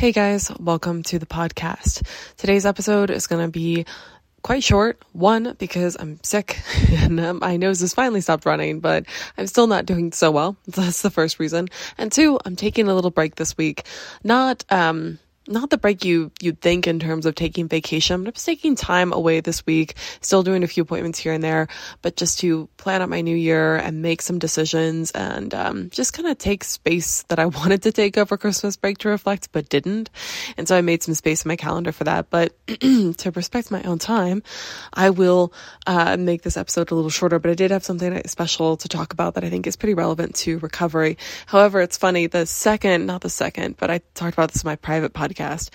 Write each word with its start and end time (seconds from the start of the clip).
Hey 0.00 0.12
guys, 0.12 0.50
welcome 0.58 1.02
to 1.02 1.18
the 1.18 1.26
podcast. 1.26 2.06
Today's 2.38 2.64
episode 2.64 3.10
is 3.10 3.26
going 3.26 3.44
to 3.44 3.52
be 3.52 3.84
quite 4.40 4.64
short. 4.64 4.98
One, 5.12 5.54
because 5.58 5.94
I'm 6.00 6.18
sick 6.22 6.58
and 6.90 7.20
um, 7.20 7.40
my 7.40 7.58
nose 7.58 7.80
has 7.80 7.92
finally 7.92 8.22
stopped 8.22 8.46
running, 8.46 8.80
but 8.80 9.04
I'm 9.36 9.46
still 9.46 9.66
not 9.66 9.84
doing 9.84 10.12
so 10.12 10.30
well. 10.30 10.56
That's 10.68 11.02
the 11.02 11.10
first 11.10 11.38
reason. 11.38 11.68
And 11.98 12.10
two, 12.10 12.40
I'm 12.46 12.56
taking 12.56 12.88
a 12.88 12.94
little 12.94 13.10
break 13.10 13.34
this 13.34 13.58
week. 13.58 13.84
Not, 14.24 14.64
um, 14.70 15.18
not 15.50 15.70
the 15.70 15.78
break 15.78 16.04
you 16.04 16.30
you'd 16.40 16.60
think 16.60 16.86
in 16.86 17.00
terms 17.00 17.26
of 17.26 17.34
taking 17.34 17.68
vacation, 17.68 18.22
but 18.22 18.28
I'm 18.28 18.34
just 18.34 18.46
taking 18.46 18.76
time 18.76 19.12
away 19.12 19.40
this 19.40 19.66
week, 19.66 19.96
still 20.20 20.42
doing 20.42 20.62
a 20.62 20.68
few 20.68 20.84
appointments 20.84 21.18
here 21.18 21.32
and 21.32 21.42
there, 21.42 21.68
but 22.02 22.16
just 22.16 22.38
to 22.40 22.68
plan 22.76 23.02
out 23.02 23.08
my 23.08 23.20
new 23.20 23.34
year 23.34 23.76
and 23.76 24.00
make 24.00 24.22
some 24.22 24.38
decisions 24.38 25.10
and 25.10 25.52
um, 25.54 25.90
just 25.90 26.12
kind 26.12 26.28
of 26.28 26.38
take 26.38 26.62
space 26.62 27.24
that 27.24 27.38
I 27.38 27.46
wanted 27.60 27.82
to 27.82 27.92
take 27.92 28.16
over 28.16 28.36
Christmas 28.36 28.76
break 28.76 28.98
to 28.98 29.08
reflect, 29.08 29.50
but 29.52 29.68
didn't. 29.68 30.10
And 30.56 30.68
so 30.68 30.76
I 30.76 30.82
made 30.82 31.02
some 31.02 31.14
space 31.14 31.44
in 31.44 31.48
my 31.48 31.56
calendar 31.56 31.92
for 31.92 32.04
that. 32.04 32.30
But 32.30 32.54
to 32.66 33.32
respect 33.34 33.70
my 33.70 33.82
own 33.82 33.98
time, 33.98 34.42
I 34.92 35.10
will 35.10 35.52
uh, 35.86 36.16
make 36.16 36.42
this 36.42 36.56
episode 36.56 36.90
a 36.92 36.94
little 36.94 37.10
shorter. 37.10 37.38
But 37.38 37.50
I 37.50 37.54
did 37.54 37.72
have 37.72 37.84
something 37.84 38.22
special 38.26 38.76
to 38.76 38.88
talk 38.88 39.12
about 39.12 39.34
that 39.34 39.44
I 39.44 39.50
think 39.50 39.66
is 39.66 39.76
pretty 39.76 39.94
relevant 39.94 40.36
to 40.36 40.58
recovery. 40.58 41.18
However, 41.46 41.80
it's 41.80 41.98
funny 41.98 42.28
the 42.28 42.46
second, 42.46 43.06
not 43.06 43.22
the 43.22 43.30
second, 43.30 43.76
but 43.76 43.90
I 43.90 44.00
talked 44.14 44.34
about 44.34 44.52
this 44.52 44.62
in 44.62 44.68
my 44.68 44.76
private 44.76 45.12
podcast 45.12 45.39
podcast. 45.40 45.70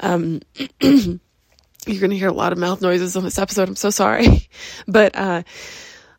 Um, 0.00 0.40
you're 0.80 2.00
going 2.00 2.10
to 2.10 2.18
hear 2.18 2.28
a 2.28 2.32
lot 2.32 2.52
of 2.52 2.58
mouth 2.58 2.80
noises 2.80 3.16
on 3.16 3.24
this 3.24 3.38
episode. 3.38 3.68
I'm 3.68 3.76
so 3.76 3.90
sorry. 3.90 4.48
But, 4.86 5.16
uh, 5.16 5.42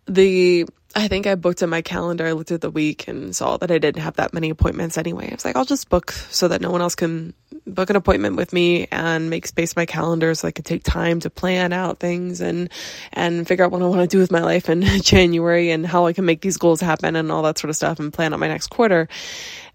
the, 0.08 0.66
I 0.96 1.08
think 1.08 1.28
I 1.28 1.36
booked 1.36 1.62
in 1.62 1.70
my 1.70 1.82
calendar. 1.82 2.26
I 2.26 2.32
looked 2.32 2.52
at 2.52 2.62
the 2.62 2.70
week 2.70 3.08
and 3.08 3.36
saw 3.36 3.58
that 3.58 3.72
I 3.72 3.78
didn't 3.78 4.02
have 4.02 4.16
that 4.16 4.34
many 4.34 4.50
appointments 4.50 4.98
anyway. 4.98 5.30
I 5.30 5.34
was 5.34 5.46
like, 5.46 5.56
I'll 5.56 5.66
just 5.66 5.90
book 5.90 6.12
so 6.12 6.48
that 6.48 6.62
no 6.62 6.72
one 6.72 6.82
else 6.82 6.96
can 6.96 7.34
book 7.68 7.90
an 7.90 7.96
appointment 7.96 8.36
with 8.36 8.54
me 8.54 8.88
and 8.92 9.30
make 9.30 9.48
space 9.48 9.74
in 9.74 9.80
my 9.80 9.86
calendar 9.86 10.34
so 10.36 10.48
I 10.48 10.52
can 10.52 10.64
take 10.64 10.84
time 10.84 11.20
to 11.22 11.30
plan 11.30 11.74
out 11.74 12.00
things 12.00 12.42
and, 12.42 12.70
and 13.14 13.48
figure 13.48 13.66
out 13.66 13.72
what 13.72 13.82
I 13.82 13.86
want 13.86 14.02
to 14.02 14.08
do 14.08 14.20
with 14.20 14.32
my 14.32 14.42
life 14.42 14.70
in 14.70 14.82
January 15.02 15.72
and 15.72 15.86
how 15.86 16.08
I 16.08 16.14
can 16.14 16.26
make 16.26 16.42
these 16.42 16.58
goals 16.58 16.82
happen 16.82 17.16
and 17.16 17.32
all 17.32 17.44
that 17.44 17.58
sort 17.58 17.70
of 17.70 17.76
stuff 17.76 18.00
and 18.00 18.14
plan 18.14 18.34
out 18.34 18.40
my 18.40 18.48
next 18.48 18.68
quarter. 18.68 19.08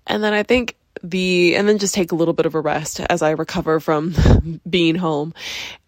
And 0.06 0.22
then 0.22 0.32
I 0.32 0.42
think 0.42 0.76
the 1.02 1.56
and 1.56 1.68
then 1.68 1.78
just 1.78 1.94
take 1.94 2.12
a 2.12 2.14
little 2.14 2.34
bit 2.34 2.46
of 2.46 2.54
a 2.54 2.60
rest 2.60 3.00
as 3.00 3.22
I 3.22 3.30
recover 3.30 3.80
from 3.80 4.14
being 4.68 4.96
home. 4.96 5.34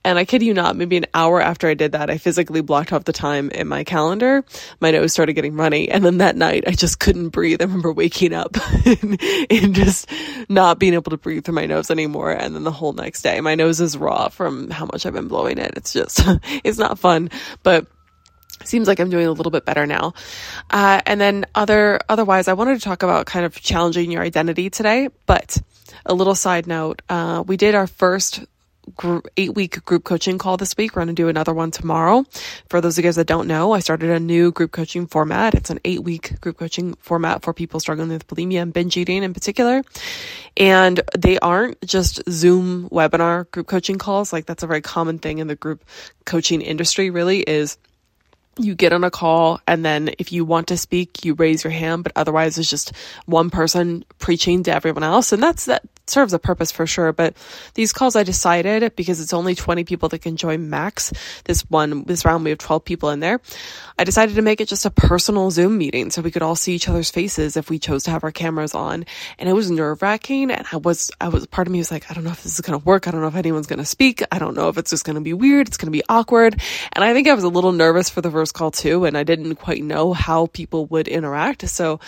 And 0.05 0.19
I 0.19 0.25
kid 0.25 0.43
you 0.43 0.55
not, 0.55 0.75
maybe 0.75 0.97
an 0.97 1.05
hour 1.13 1.41
after 1.41 1.69
I 1.69 1.75
did 1.75 1.93
that, 1.93 2.09
I 2.09 2.17
physically 2.17 2.63
blocked 2.63 2.95
off 2.95 3.05
the 3.05 3.13
time 3.13 3.51
in 3.51 3.69
my 3.69 3.85
calendar. 3.85 4.43
My 4.81 4.91
nose 4.91 5.13
started 5.13 5.35
getting 5.35 5.55
runny. 5.55 5.91
And 5.91 6.03
then 6.03 6.19
that 6.19 6.35
night, 6.35 6.65
I 6.67 6.71
just 6.71 6.99
couldn't 6.99 7.29
breathe. 7.29 7.61
I 7.61 7.67
remember 7.67 7.93
waking 7.93 8.33
up 8.33 8.57
and, 9.51 9.75
just 9.75 10.11
not 10.49 10.79
being 10.79 10.95
able 10.95 11.11
to 11.11 11.19
breathe 11.19 11.45
through 11.45 11.57
my 11.57 11.67
nose 11.67 11.91
anymore. 11.91 12.31
And 12.31 12.55
then 12.55 12.65
the 12.65 12.73
whole 12.73 12.95
next 12.95 13.21
day, 13.21 13.41
my 13.43 13.55
nose 13.55 13.81
is 13.81 13.99
raw 13.99 14.29
from 14.29 14.71
how 14.71 14.87
much 14.87 15.05
I've 15.05 15.13
been 15.13 15.29
blowing 15.29 15.59
it. 15.59 15.75
It's 15.77 15.93
just, 15.93 16.21
it's 16.65 16.79
not 16.79 16.99
fun. 16.99 17.31
But 17.63 17.87
seems 18.65 18.89
like 18.89 19.01
I'm 19.01 19.11
doing 19.11 19.27
a 19.27 19.33
little 19.33 19.53
bit 19.53 19.65
better 19.65 19.87
now. 19.87 20.15
Uh, 20.71 21.01
and 21.07 21.21
then 21.21 21.47
other, 21.55 22.01
otherwise, 22.09 22.49
I 22.49 22.53
wanted 22.55 22.75
to 22.75 22.81
talk 22.81 23.03
about 23.03 23.27
kind 23.27 23.45
of 23.45 23.55
challenging 23.61 24.11
your 24.11 24.23
identity 24.23 24.71
today, 24.71 25.09
but 25.27 25.59
a 26.07 26.15
little 26.15 26.35
side 26.35 26.67
note, 26.67 27.03
uh, 27.09 27.43
we 27.47 27.57
did 27.57 27.75
our 27.75 27.87
first 27.87 28.45
eight 29.37 29.55
week 29.55 29.85
group 29.85 30.05
coaching 30.05 30.39
call 30.39 30.57
this 30.57 30.77
week. 30.77 30.95
We're 30.95 31.05
going 31.05 31.15
to 31.15 31.23
do 31.23 31.29
another 31.29 31.53
one 31.53 31.71
tomorrow. 31.71 32.25
For 32.69 32.81
those 32.81 32.97
of 32.97 33.05
you 33.05 33.09
guys 33.09 33.17
that 33.17 33.27
don't 33.27 33.47
know, 33.47 33.73
I 33.73 33.81
started 33.81 34.11
a 34.11 34.21
new 34.21 34.53
group 34.53 34.73
coaching 34.73 35.07
format. 35.07 35.55
It's 35.55 35.71
an 35.71 35.81
eight 35.85 36.03
week 36.03 36.41
group 36.41 36.59
coaching 36.59 36.95
format 36.95 37.43
for 37.43 37.53
people 37.53 37.81
struggling 37.81 38.09
with 38.09 38.27
bulimia 38.27 38.63
and 38.63 38.73
binge 38.73 38.97
eating 38.97 39.23
in 39.23 39.35
particular. 39.35 39.83
And 40.57 41.01
they 41.17 41.39
aren't 41.39 41.81
just 41.87 42.23
Zoom 42.31 42.89
webinar 42.91 43.51
group 43.51 43.67
coaching 43.67 43.99
calls. 43.99 44.33
Like 44.33 44.47
that's 44.47 44.63
a 44.63 44.67
very 44.67 44.83
common 44.83 45.19
thing 45.19 45.39
in 45.39 45.47
the 45.47 45.57
group 45.57 45.85
coaching 46.25 46.63
industry 46.63 47.11
really 47.11 47.41
is 47.41 47.79
you 48.59 48.75
get 48.75 48.93
on 48.93 49.05
a 49.05 49.11
call 49.11 49.61
and 49.67 49.85
then 49.85 50.11
if 50.19 50.33
you 50.33 50.45
want 50.45 50.69
to 50.69 50.77
speak 50.77 51.25
you 51.25 51.35
raise 51.35 51.65
your 51.65 51.71
hand 51.71 52.03
but 52.05 52.13
otherwise 52.17 52.59
it's 52.59 52.71
just 52.71 52.93
one 53.27 53.51
person 53.51 54.05
preaching 54.19 54.63
to 54.65 54.73
everyone 54.73 55.03
else. 55.03 55.33
And 55.33 55.43
that's 55.43 55.67
that 55.67 55.83
serves 56.09 56.33
a 56.33 56.39
purpose 56.39 56.71
for 56.71 56.87
sure. 56.87 57.13
But 57.13 57.37
these 57.75 57.93
calls 57.93 58.17
I 58.17 58.23
decided 58.23 58.95
because 58.97 59.21
it's 59.21 59.33
only 59.33 59.55
20 59.55 59.85
people 59.85 60.09
that 60.11 60.21
can 60.21 60.37
join 60.37 60.71
max. 60.71 61.13
This 61.45 61.63
one, 61.69 62.05
this 62.05 62.25
round 62.25 62.45
we 62.45 62.51
have 62.51 62.59
12 62.59 62.85
people 62.85 63.11
in 63.11 63.21
there. 63.21 63.41
I 63.99 64.05
decided 64.05 64.37
to 64.37 64.43
make 64.43 64.61
it 64.61 64.69
just 64.69 64.87
a 64.87 64.91
personal 64.91 65.51
Zoom 65.51 65.77
meeting 65.77 66.11
so 66.11 66.23
we 66.23 66.31
could 66.31 66.43
all 66.43 66.55
see 66.55 66.75
each 66.75 66.89
other's 66.89 67.11
faces 67.11 67.57
if 67.57 67.69
we 67.69 67.79
chose 67.79 68.05
to 68.05 68.11
have 68.13 68.23
our 68.23 68.31
cameras 68.31 68.75
on. 68.75 69.05
And 69.39 69.49
it 69.49 69.55
was 69.55 69.71
nerve 69.71 70.03
wracking. 70.03 70.51
And 70.51 70.65
I 70.71 70.77
was, 70.77 71.11
I 71.21 71.29
was, 71.29 71.47
part 71.47 71.67
of 71.67 71.73
me 71.73 71.79
was 71.79 71.91
like, 71.91 72.09
I 72.11 72.15
don't 72.15 72.25
know 72.25 72.31
if 72.31 72.43
this 72.43 72.55
is 72.55 72.61
going 72.61 72.79
to 72.79 72.85
work. 72.85 73.09
I 73.09 73.11
don't 73.11 73.21
know 73.21 73.27
if 73.29 73.35
anyone's 73.35 73.67
going 73.67 73.81
to 73.81 73.85
speak. 73.85 74.23
I 74.31 74.39
don't 74.39 74.55
know 74.55 74.69
if 74.69 74.79
it's 74.79 74.91
just 74.91 75.05
going 75.05 75.17
to 75.17 75.21
be 75.21 75.33
weird. 75.33 75.67
It's 75.67 75.77
going 75.77 75.87
to 75.89 75.97
be 75.97 76.05
awkward. 76.09 76.61
And 76.93 77.05
I 77.05 77.13
think 77.13 77.27
I 77.27 77.35
was 77.35 77.45
a 77.45 77.49
little 77.49 77.73
nervous 77.73 78.09
for 78.09 78.21
the 78.21 78.31
first 78.31 78.55
call 78.55 78.71
too. 78.71 79.05
And 79.05 79.19
I 79.19 79.25
didn't 79.25 79.57
quite 79.57 79.83
know 79.83 80.13
how 80.13 80.47
people 80.47 80.87
would 80.87 81.09
interact. 81.09 81.69
So, 81.69 81.99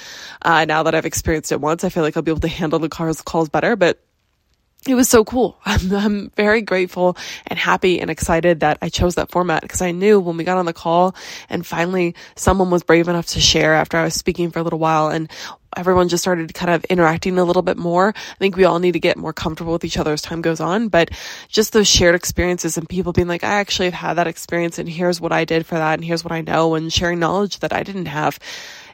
uh, 0.42 0.64
now 0.64 0.84
that 0.84 0.94
I've 0.94 1.06
experienced 1.06 1.50
it 1.50 1.60
once, 1.60 1.82
I 1.82 1.88
feel 1.88 2.04
like 2.04 2.16
I'll 2.16 2.22
be 2.22 2.30
able 2.30 2.40
to 2.40 2.48
handle 2.48 2.78
the 2.78 2.88
calls, 2.88 3.20
calls 3.20 3.48
better. 3.48 3.74
But 3.74 3.89
it 4.86 4.94
was 4.94 5.08
so 5.08 5.24
cool. 5.24 5.58
I'm, 5.64 5.92
I'm, 5.92 6.30
very 6.36 6.62
grateful 6.62 7.16
and 7.46 7.58
happy 7.58 8.00
and 8.00 8.10
excited 8.10 8.60
that 8.60 8.78
I 8.80 8.88
chose 8.88 9.16
that 9.16 9.30
format 9.30 9.62
because 9.62 9.82
I 9.82 9.90
knew 9.90 10.18
when 10.20 10.36
we 10.36 10.44
got 10.44 10.56
on 10.56 10.64
the 10.64 10.72
call 10.72 11.14
and 11.48 11.66
finally 11.66 12.14
someone 12.36 12.70
was 12.70 12.82
brave 12.82 13.08
enough 13.08 13.26
to 13.28 13.40
share 13.40 13.74
after 13.74 13.98
I 13.98 14.04
was 14.04 14.14
speaking 14.14 14.50
for 14.50 14.58
a 14.58 14.62
little 14.62 14.78
while 14.78 15.08
and 15.08 15.30
everyone 15.76 16.08
just 16.08 16.22
started 16.22 16.52
kind 16.54 16.70
of 16.70 16.84
interacting 16.86 17.38
a 17.38 17.44
little 17.44 17.62
bit 17.62 17.76
more. 17.76 18.08
I 18.08 18.34
think 18.38 18.56
we 18.56 18.64
all 18.64 18.78
need 18.78 18.92
to 18.92 19.00
get 19.00 19.16
more 19.16 19.32
comfortable 19.32 19.72
with 19.72 19.84
each 19.84 19.98
other 19.98 20.12
as 20.12 20.22
time 20.22 20.40
goes 20.40 20.60
on, 20.60 20.88
but 20.88 21.10
just 21.48 21.72
those 21.72 21.88
shared 21.88 22.14
experiences 22.14 22.76
and 22.76 22.88
people 22.88 23.12
being 23.12 23.28
like, 23.28 23.44
I 23.44 23.54
actually 23.54 23.86
have 23.86 23.94
had 23.94 24.14
that 24.14 24.26
experience 24.26 24.78
and 24.78 24.88
here's 24.88 25.20
what 25.20 25.32
I 25.32 25.44
did 25.44 25.66
for 25.66 25.76
that 25.76 25.94
and 25.94 26.04
here's 26.04 26.24
what 26.24 26.32
I 26.32 26.40
know 26.40 26.74
and 26.74 26.92
sharing 26.92 27.18
knowledge 27.18 27.60
that 27.60 27.72
I 27.72 27.82
didn't 27.82 28.06
have 28.06 28.38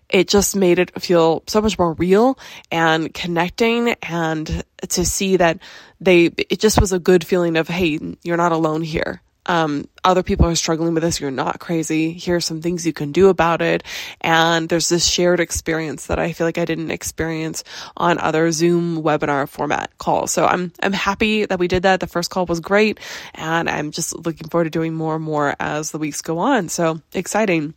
it 0.09 0.29
just 0.29 0.57
made 0.57 0.79
it 0.79 1.01
feel 1.01 1.43
so 1.47 1.61
much 1.61 1.79
more 1.79 1.93
real 1.95 2.39
and 2.71 3.13
connecting 3.13 3.95
and 4.03 4.65
to 4.89 5.05
see 5.05 5.37
that 5.37 5.59
they, 6.01 6.27
it 6.27 6.61
just 6.61 6.81
was 6.81 6.93
a 6.93 6.99
good 6.99 7.27
feeling 7.27 7.57
of, 7.57 7.69
hey, 7.69 7.99
you're 8.23 8.37
not 8.37 8.53
alone 8.53 8.83
here. 8.83 9.23
Um, 9.47 9.89
other 10.05 10.23
people 10.23 10.47
are 10.47 10.55
struggling 10.57 10.95
with 10.95 11.03
this. 11.03 11.21
You're 11.21 11.31
not 11.31 11.61
crazy. 11.61 12.13
Here 12.13 12.37
are 12.37 12.41
some 12.41 12.61
things 12.61 12.87
you 12.87 12.93
can 12.93 13.13
do 13.13 13.29
about 13.29 13.63
it. 13.63 13.85
And 14.21 14.69
there's 14.69 14.89
this 14.89 15.07
shared 15.07 15.41
experience 15.41 16.07
that 16.07 16.19
I 16.19 16.33
feel 16.33 16.47
like 16.47 16.59
I 16.59 16.65
didn't 16.65 16.91
experience 16.91 17.63
on 17.97 18.19
other 18.19 18.51
Zoom 18.51 19.03
webinar 19.03 19.49
format 19.49 19.97
calls. 19.99 20.33
So 20.33 20.47
I'm, 20.47 20.73
I'm 20.83 20.93
happy 20.93 21.47
that 21.47 21.59
we 21.59 21.69
did 21.69 21.85
that. 21.85 22.01
The 22.01 22.07
first 22.07 22.31
call 22.31 22.47
was 22.47 22.61
great. 22.61 22.99
And 23.35 23.71
I'm 23.71 23.93
just 23.93 24.15
looking 24.17 24.49
forward 24.49 24.65
to 24.65 24.71
doing 24.71 24.95
more 24.95 25.15
and 25.15 25.25
more 25.25 25.55
as 25.61 25.93
the 25.93 25.99
weeks 25.99 26.23
go 26.23 26.39
on. 26.39 26.69
So 26.69 27.01
exciting. 27.15 27.75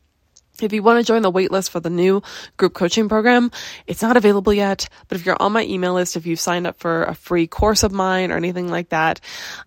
If 0.66 0.74
you 0.74 0.84
want 0.84 1.00
to 1.00 1.06
join 1.06 1.22
the 1.22 1.32
waitlist 1.32 1.70
for 1.70 1.80
the 1.80 1.90
new 1.90 2.22
group 2.58 2.74
coaching 2.74 3.10
program, 3.10 3.52
it's 3.88 4.02
not 4.02 4.18
available 4.18 4.54
yet. 4.54 4.90
But 5.08 5.18
if 5.18 5.26
you're 5.26 5.42
on 5.42 5.52
my 5.52 5.64
email 5.64 5.94
list, 5.94 6.16
if 6.16 6.26
you've 6.26 6.40
signed 6.40 6.68
up 6.68 6.80
for 6.80 7.04
a 7.04 7.16
free 7.16 7.48
course 7.48 7.84
of 7.84 7.92
mine 7.92 8.32
or 8.32 8.38
anything 8.38 8.70
like 8.70 8.90
that, 8.90 9.20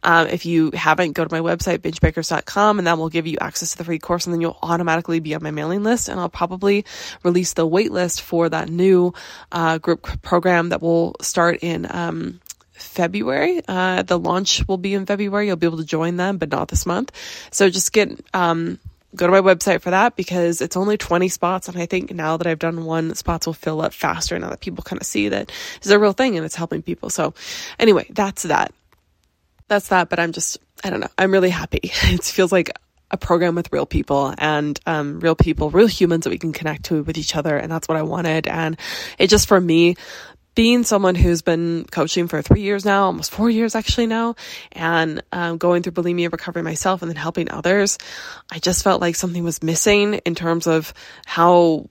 um, 0.03 0.29
if 0.29 0.47
you 0.47 0.71
haven't, 0.73 1.13
go 1.13 1.25
to 1.25 1.35
my 1.35 1.41
website, 1.41 1.79
bingebreakers.com, 1.79 2.79
and 2.79 2.87
that 2.87 2.99
will 2.99 3.09
give 3.09 3.27
you 3.27 3.39
access 3.41 3.73
to 3.73 3.79
the 3.79 3.85
free 3.85 3.99
course, 3.99 4.27
and 4.27 4.35
then 4.35 4.41
you'll 4.41 4.59
automatically 4.63 5.21
be 5.21 5.35
on 5.35 5.43
my 5.43 5.51
mailing 5.51 5.83
list. 5.83 6.09
And 6.09 6.21
I'll 6.21 6.29
probably 6.29 6.85
release 7.23 7.53
the 7.55 7.69
waitlist 7.69 8.21
for 8.21 8.49
that 8.49 8.69
new 8.69 9.15
uh, 9.51 9.79
group 9.79 10.23
program 10.23 10.71
that 10.71 10.83
will 10.83 11.17
start 11.21 11.59
in 11.63 11.87
um, 11.91 12.41
February. 12.73 13.63
Uh, 13.67 14.03
the 14.03 14.19
launch 14.19 14.67
will 14.69 14.79
be 14.79 14.95
in 14.95 15.07
February. 15.07 15.47
You'll 15.47 15.57
be 15.57 15.67
able 15.67 15.79
to 15.79 15.85
join 15.85 16.17
them, 16.17 16.39
but 16.39 16.51
not 16.51 16.69
this 16.69 16.87
month. 16.87 17.13
So 17.51 17.71
just 17.71 17.93
get 17.93 18.21
um, 18.35 18.79
go 19.15 19.27
to 19.27 19.33
my 19.33 19.41
website 19.41 19.81
for 19.81 19.91
that 19.91 20.17
because 20.17 20.61
it's 20.61 20.77
only 20.77 20.97
20 20.97 21.29
spots. 21.29 21.69
And 21.69 21.79
I 21.79 21.87
think 21.87 22.13
now 22.13 22.37
that 22.37 22.47
I've 22.47 22.59
done 22.59 22.85
one, 22.85 23.15
spots 23.15 23.47
will 23.47 23.55
fill 23.55 23.81
up 23.81 23.93
faster 23.93 24.39
now 24.39 24.51
that 24.51 24.61
people 24.61 24.83
kind 24.83 25.01
of 25.01 25.07
see 25.07 25.29
that 25.29 25.53
it's 25.77 25.91
a 25.91 25.99
real 25.99 26.13
thing 26.13 26.37
and 26.37 26.45
it's 26.45 26.55
helping 26.55 26.83
people. 26.83 27.11
So 27.11 27.35
anyway, 27.79 28.07
that's 28.11 28.45
that. 28.45 28.73
That's 29.69 29.89
that. 29.89 30.09
But 30.09 30.19
I'm 30.19 30.33
just, 30.33 30.59
I 30.83 30.91
don't 30.91 31.01
know. 31.01 31.11
I'm 31.19 31.33
really 31.33 31.51
happy. 31.51 31.81
It 32.05 32.25
feels 32.25 32.53
like 32.53 32.71
a 33.11 33.19
program 33.19 33.55
with 33.55 33.71
real 33.73 33.85
people 33.85 34.35
and 34.39 34.81
um, 34.87 35.21
real 35.21 35.35
people, 35.35 35.71
real 35.71 35.87
humans 35.87 36.25
that 36.25 36.31
we 36.31 36.39
can 36.39 36.53
connect 36.53 36.85
to 36.85 37.03
with 37.03 37.19
each 37.19 37.37
other. 37.37 37.57
And 37.57 37.71
that's 37.71 37.87
what 37.87 37.99
I 37.99 38.03
wanted. 38.03 38.47
And 38.47 38.79
it 39.19 39.29
just 39.29 39.47
for 39.47 39.61
me, 39.61 39.97
being 40.55 40.85
someone 40.85 41.15
who's 41.15 41.43
been 41.43 41.87
coaching 41.91 42.29
for 42.29 42.43
three 42.43 42.61
years 42.61 42.85
now, 42.85 43.05
almost 43.05 43.31
four 43.31 43.49
years 43.49 43.75
actually 43.75 44.07
now, 44.07 44.35
and 44.73 45.23
um, 45.33 45.59
going 45.59 45.83
through 45.83 45.93
bulimia 45.93 46.31
recovery 46.31 46.63
myself 46.63 47.03
and 47.03 47.11
then 47.11 47.17
helping 47.17 47.51
others, 47.51 47.99
I 48.51 48.59
just 48.59 48.85
felt 48.85 49.01
like 49.01 49.17
something 49.17 49.45
was 49.45 49.63
missing 49.63 50.15
in 50.15 50.35
terms 50.35 50.67
of 50.67 50.93
how 51.25 51.89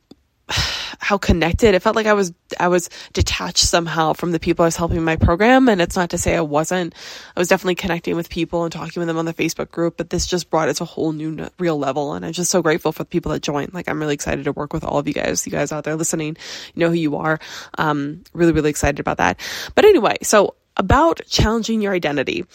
how 0.99 1.17
connected. 1.17 1.73
It 1.75 1.81
felt 1.81 1.95
like 1.95 2.05
I 2.05 2.13
was 2.13 2.33
I 2.59 2.67
was 2.67 2.89
detached 3.13 3.65
somehow 3.65 4.13
from 4.13 4.31
the 4.31 4.39
people 4.39 4.63
I 4.63 4.67
was 4.67 4.75
helping 4.75 4.97
in 4.97 5.03
my 5.03 5.15
program. 5.15 5.67
And 5.67 5.81
it's 5.81 5.95
not 5.95 6.09
to 6.11 6.17
say 6.17 6.35
I 6.35 6.41
wasn't. 6.41 6.93
I 7.35 7.39
was 7.39 7.47
definitely 7.47 7.75
connecting 7.75 8.15
with 8.15 8.29
people 8.29 8.63
and 8.63 8.71
talking 8.71 8.99
with 8.99 9.07
them 9.07 9.17
on 9.17 9.25
the 9.25 9.33
Facebook 9.33 9.71
group 9.71 9.97
but 9.97 10.09
this 10.09 10.25
just 10.25 10.49
brought 10.49 10.69
it 10.69 10.75
to 10.77 10.83
a 10.83 10.85
whole 10.85 11.11
new 11.11 11.49
real 11.59 11.77
level. 11.77 12.13
And 12.13 12.25
I'm 12.25 12.33
just 12.33 12.51
so 12.51 12.61
grateful 12.61 12.91
for 12.91 13.03
the 13.03 13.09
people 13.09 13.31
that 13.31 13.41
joined. 13.41 13.73
Like 13.73 13.89
I'm 13.89 13.99
really 13.99 14.13
excited 14.13 14.45
to 14.45 14.51
work 14.51 14.73
with 14.73 14.83
all 14.83 14.99
of 14.99 15.07
you 15.07 15.13
guys 15.13 15.45
you 15.45 15.51
guys 15.51 15.71
out 15.71 15.83
there 15.83 15.95
listening 15.95 16.37
you 16.73 16.79
know 16.79 16.89
who 16.89 16.95
you 16.95 17.15
are. 17.17 17.39
Um 17.77 18.23
really 18.33 18.51
really 18.51 18.69
excited 18.69 18.99
about 18.99 19.17
that. 19.17 19.39
But 19.75 19.85
anyway 19.85 20.17
so 20.21 20.55
about 20.77 21.21
challenging 21.27 21.81
your 21.81 21.93
identity. 21.93 22.45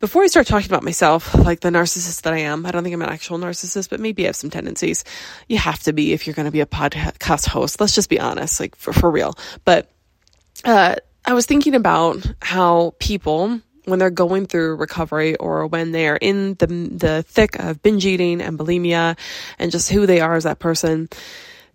Before 0.00 0.22
I 0.22 0.28
start 0.28 0.46
talking 0.46 0.70
about 0.70 0.82
myself, 0.82 1.34
like 1.34 1.60
the 1.60 1.68
narcissist 1.68 2.22
that 2.22 2.32
I 2.32 2.38
am, 2.38 2.64
I 2.64 2.70
don't 2.70 2.82
think 2.82 2.94
I'm 2.94 3.02
an 3.02 3.10
actual 3.10 3.38
narcissist, 3.38 3.90
but 3.90 4.00
maybe 4.00 4.24
I 4.24 4.28
have 4.28 4.36
some 4.36 4.48
tendencies. 4.48 5.04
You 5.46 5.58
have 5.58 5.80
to 5.80 5.92
be 5.92 6.14
if 6.14 6.26
you're 6.26 6.32
going 6.32 6.46
to 6.46 6.50
be 6.50 6.62
a 6.62 6.66
podcast 6.66 7.46
host. 7.46 7.78
Let's 7.82 7.94
just 7.94 8.08
be 8.08 8.18
honest, 8.18 8.60
like 8.60 8.76
for, 8.76 8.94
for 8.94 9.10
real. 9.10 9.34
But, 9.66 9.90
uh, 10.64 10.96
I 11.26 11.34
was 11.34 11.44
thinking 11.44 11.74
about 11.74 12.26
how 12.40 12.94
people, 12.98 13.60
when 13.84 13.98
they're 13.98 14.08
going 14.08 14.46
through 14.46 14.76
recovery 14.76 15.36
or 15.36 15.66
when 15.66 15.92
they're 15.92 16.16
in 16.16 16.54
the, 16.54 16.66
the 16.66 17.22
thick 17.28 17.58
of 17.58 17.82
binge 17.82 18.06
eating 18.06 18.40
and 18.40 18.58
bulimia 18.58 19.18
and 19.58 19.70
just 19.70 19.90
who 19.90 20.06
they 20.06 20.20
are 20.20 20.34
as 20.34 20.44
that 20.44 20.60
person, 20.60 21.10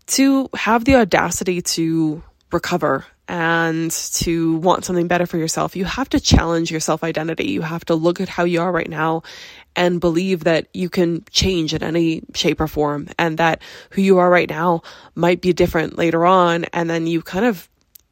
to 0.07 0.49
have 0.55 0.83
the 0.83 0.95
audacity 0.95 1.61
to 1.61 2.23
recover 2.51 3.05
and 3.27 3.91
to 3.91 4.57
want 4.57 4.85
something 4.85 5.07
better 5.07 5.25
for 5.25 5.37
yourself, 5.37 5.75
you 5.75 5.85
have 5.85 6.09
to 6.09 6.19
challenge 6.19 6.71
your 6.71 6.79
self 6.79 7.03
identity. 7.03 7.47
You 7.47 7.61
have 7.61 7.85
to 7.85 7.95
look 7.95 8.21
at 8.21 8.29
how 8.29 8.43
you 8.43 8.61
are 8.61 8.71
right 8.71 8.89
now 8.89 9.23
and 9.75 9.99
believe 9.99 10.43
that 10.43 10.67
you 10.73 10.89
can 10.89 11.23
change 11.31 11.73
in 11.73 11.83
any 11.83 12.21
shape 12.33 12.61
or 12.61 12.67
form 12.67 13.09
and 13.17 13.37
that 13.37 13.61
who 13.91 14.01
you 14.01 14.19
are 14.19 14.29
right 14.29 14.49
now 14.49 14.83
might 15.15 15.41
be 15.41 15.53
different 15.53 15.97
later 15.97 16.25
on. 16.25 16.65
And 16.65 16.89
then 16.89 17.07
you 17.07 17.21
kind 17.21 17.45
of, 17.45 17.67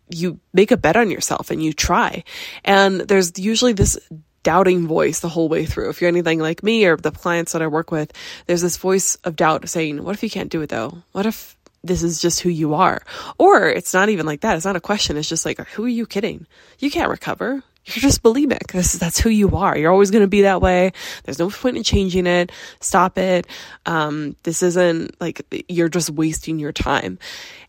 you 0.10 0.39
make 0.54 0.71
a 0.71 0.77
bet 0.77 0.98
on 0.98 1.10
yourself 1.10 1.51
and 1.51 1.63
you 1.63 1.74
try. 1.74 2.24
And 2.65 3.01
there's 3.01 3.39
usually 3.39 3.74
this 3.74 3.98
doubting 4.44 4.88
voice 4.88 5.21
the 5.21 5.30
whole 5.30 5.48
way 5.48 5.65
through. 5.65 5.89
If 5.89 6.01
you're 6.01 6.10
anything 6.10 6.39
like 6.39 6.63
me 6.63 6.86
or 6.86 6.98
the 6.98 7.12
clients 7.12 7.54
that 7.54 7.62
I 7.62 7.68
work 7.68 7.92
with, 7.92 8.12
there's 8.45 8.62
this 8.62 8.77
voice 8.77 9.15
of 9.24 9.36
doubt 9.36 9.68
saying, 9.69 10.04
what 10.04 10.15
if 10.15 10.24
you 10.24 10.30
can't 10.30 10.51
do 10.51 10.62
it 10.62 10.69
though? 10.69 11.01
What 11.13 11.25
if 11.25 11.56
this 11.84 12.04
is 12.04 12.20
just 12.20 12.40
who 12.40 12.50
you 12.50 12.74
are. 12.74 13.02
Or 13.38 13.68
it's 13.68 13.94
not 13.94 14.10
even 14.10 14.26
like 14.26 14.42
that. 14.42 14.56
It's 14.56 14.66
not 14.66 14.76
a 14.76 14.82
question. 14.82 15.18
It's 15.18 15.30
just 15.30 15.46
like, 15.46 15.60
who 15.70 15.86
are 15.86 15.90
you 15.90 16.06
kidding? 16.06 16.48
You 16.80 16.90
can't 16.90 17.10
recover. 17.10 17.64
You're 17.86 18.02
just 18.02 18.24
bulimic. 18.24 18.72
This, 18.72 18.94
that's 18.94 19.20
who 19.20 19.30
you 19.30 19.58
are. 19.58 19.78
You're 19.78 19.92
always 19.92 20.10
going 20.10 20.24
to 20.24 20.28
be 20.30 20.44
that 20.44 20.62
way. 20.62 20.94
There's 21.26 21.40
no 21.40 21.50
point 21.50 21.76
in 21.76 21.84
changing 21.84 22.28
it. 22.28 22.52
Stop 22.80 23.18
it. 23.18 23.46
Um, 23.86 24.38
this 24.44 24.64
isn't 24.64 25.20
like 25.20 25.66
you're 25.68 25.90
just 25.90 26.10
wasting 26.10 26.60
your 26.60 26.72
time. 26.72 27.20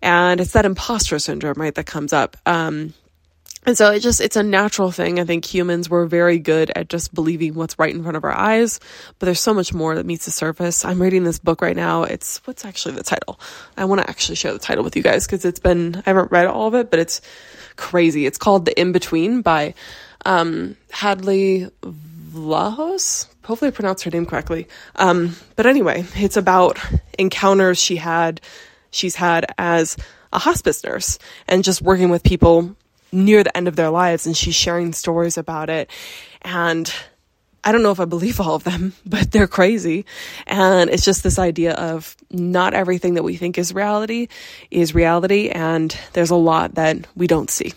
And 0.00 0.40
it's 0.40 0.52
that 0.52 0.66
imposter 0.66 1.18
syndrome, 1.18 1.56
right? 1.56 1.74
That 1.74 1.86
comes 1.86 2.12
up. 2.12 2.36
Um, 2.46 2.94
and 3.66 3.76
so 3.76 3.90
it 3.92 4.00
just, 4.00 4.20
it's 4.20 4.36
a 4.36 4.42
natural 4.42 4.90
thing. 4.90 5.18
I 5.18 5.24
think 5.24 5.44
humans 5.44 5.88
were 5.88 6.06
very 6.06 6.38
good 6.38 6.70
at 6.74 6.88
just 6.88 7.14
believing 7.14 7.54
what's 7.54 7.78
right 7.78 7.94
in 7.94 8.02
front 8.02 8.16
of 8.16 8.24
our 8.24 8.32
eyes, 8.32 8.80
but 9.18 9.26
there's 9.26 9.40
so 9.40 9.54
much 9.54 9.72
more 9.72 9.94
that 9.94 10.06
meets 10.06 10.26
the 10.26 10.30
surface. 10.30 10.84
I'm 10.84 11.00
reading 11.00 11.24
this 11.24 11.38
book 11.38 11.62
right 11.62 11.76
now. 11.76 12.04
It's, 12.04 12.38
what's 12.46 12.64
actually 12.64 12.94
the 12.96 13.02
title? 13.02 13.40
I 13.76 13.84
want 13.86 14.02
to 14.02 14.08
actually 14.08 14.36
share 14.36 14.52
the 14.52 14.58
title 14.58 14.84
with 14.84 14.96
you 14.96 15.02
guys 15.02 15.26
because 15.26 15.44
it's 15.44 15.60
been, 15.60 15.96
I 15.96 16.10
haven't 16.10 16.30
read 16.30 16.46
all 16.46 16.68
of 16.68 16.74
it, 16.74 16.90
but 16.90 17.00
it's 17.00 17.20
crazy. 17.76 18.26
It's 18.26 18.38
called 18.38 18.64
The 18.64 18.78
In 18.78 18.92
Between 18.92 19.42
by, 19.42 19.74
um, 20.26 20.76
Hadley 20.90 21.70
Vlahos. 21.82 23.28
Hopefully 23.44 23.68
I 23.68 23.72
pronounced 23.72 24.04
her 24.04 24.10
name 24.10 24.26
correctly. 24.26 24.68
Um, 24.96 25.36
but 25.56 25.66
anyway, 25.66 26.04
it's 26.14 26.36
about 26.36 26.78
encounters 27.18 27.78
she 27.78 27.96
had, 27.96 28.40
she's 28.90 29.16
had 29.16 29.46
as 29.58 29.96
a 30.32 30.38
hospice 30.38 30.82
nurse 30.82 31.18
and 31.46 31.62
just 31.62 31.80
working 31.80 32.10
with 32.10 32.22
people 32.22 32.74
near 33.14 33.44
the 33.44 33.56
end 33.56 33.68
of 33.68 33.76
their 33.76 33.90
lives 33.90 34.26
and 34.26 34.36
she's 34.36 34.54
sharing 34.54 34.92
stories 34.92 35.38
about 35.38 35.70
it. 35.70 35.90
And 36.42 36.92
I 37.64 37.72
don't 37.72 37.82
know 37.82 37.90
if 37.90 38.00
I 38.00 38.04
believe 38.04 38.40
all 38.40 38.54
of 38.54 38.64
them, 38.64 38.92
but 39.06 39.30
they're 39.30 39.46
crazy. 39.46 40.04
And 40.46 40.90
it's 40.90 41.04
just 41.04 41.22
this 41.22 41.38
idea 41.38 41.72
of 41.74 42.16
not 42.30 42.74
everything 42.74 43.14
that 43.14 43.22
we 43.22 43.36
think 43.36 43.58
is 43.58 43.74
reality 43.74 44.28
is 44.70 44.94
reality. 44.94 45.48
And 45.48 45.96
there's 46.12 46.30
a 46.30 46.36
lot 46.36 46.74
that 46.74 47.06
we 47.16 47.26
don't 47.26 47.50
see. 47.50 47.72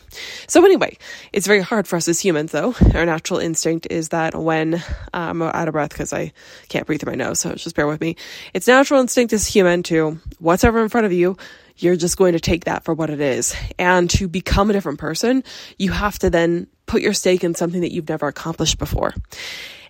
So 0.48 0.64
anyway, 0.66 0.98
it's 1.32 1.48
very 1.48 1.62
hard 1.62 1.88
for 1.88 1.96
us 1.96 2.08
as 2.08 2.20
humans 2.20 2.52
though. 2.52 2.76
Our 2.94 3.06
natural 3.06 3.40
instinct 3.40 3.88
is 3.90 4.10
that 4.10 4.36
when 4.36 4.84
I'm 5.14 5.42
out 5.42 5.68
of 5.68 5.72
breath 5.72 5.90
because 5.90 6.14
I 6.14 6.34
can't 6.70 6.86
breathe 6.86 7.02
through 7.02 7.14
my 7.14 7.16
nose. 7.16 7.40
So 7.40 7.56
just 7.56 7.76
bear 7.76 7.88
with 7.88 8.02
me. 8.02 8.16
It's 8.54 8.68
natural 8.68 9.00
instinct 9.00 9.34
as 9.34 9.48
human 9.48 9.84
to 9.84 10.20
whatever 10.40 10.82
in 10.84 10.90
front 10.90 11.06
of 11.06 11.14
you 11.14 11.38
you're 11.78 11.96
just 11.96 12.18
going 12.18 12.34
to 12.34 12.40
take 12.40 12.66
that 12.66 12.84
for 12.84 12.94
what 12.94 13.10
it 13.10 13.22
is. 13.22 13.56
And 13.78 14.10
to 14.12 14.28
become 14.28 14.70
a 14.70 14.74
different 14.74 15.00
person, 15.00 15.44
you 15.78 15.92
have 15.92 16.18
to 16.20 16.30
then 16.30 16.68
put 16.86 17.02
your 17.02 17.14
stake 17.14 17.44
in 17.44 17.56
something 17.56 17.82
that 17.82 17.92
you've 17.92 18.10
never 18.10 18.28
accomplished 18.28 18.80
before. 18.80 19.14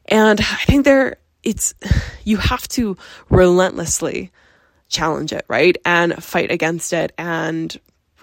And 0.08 0.40
I 0.40 0.64
think 0.66 0.86
there, 0.86 1.18
it's, 1.44 1.74
you 2.24 2.38
have 2.38 2.68
to 2.70 2.98
relentlessly 3.30 4.32
challenge 4.90 5.34
it, 5.34 5.46
right? 5.48 5.78
And 5.86 6.22
fight 6.24 6.52
against 6.52 6.94
it 6.94 7.12
and 7.18 7.76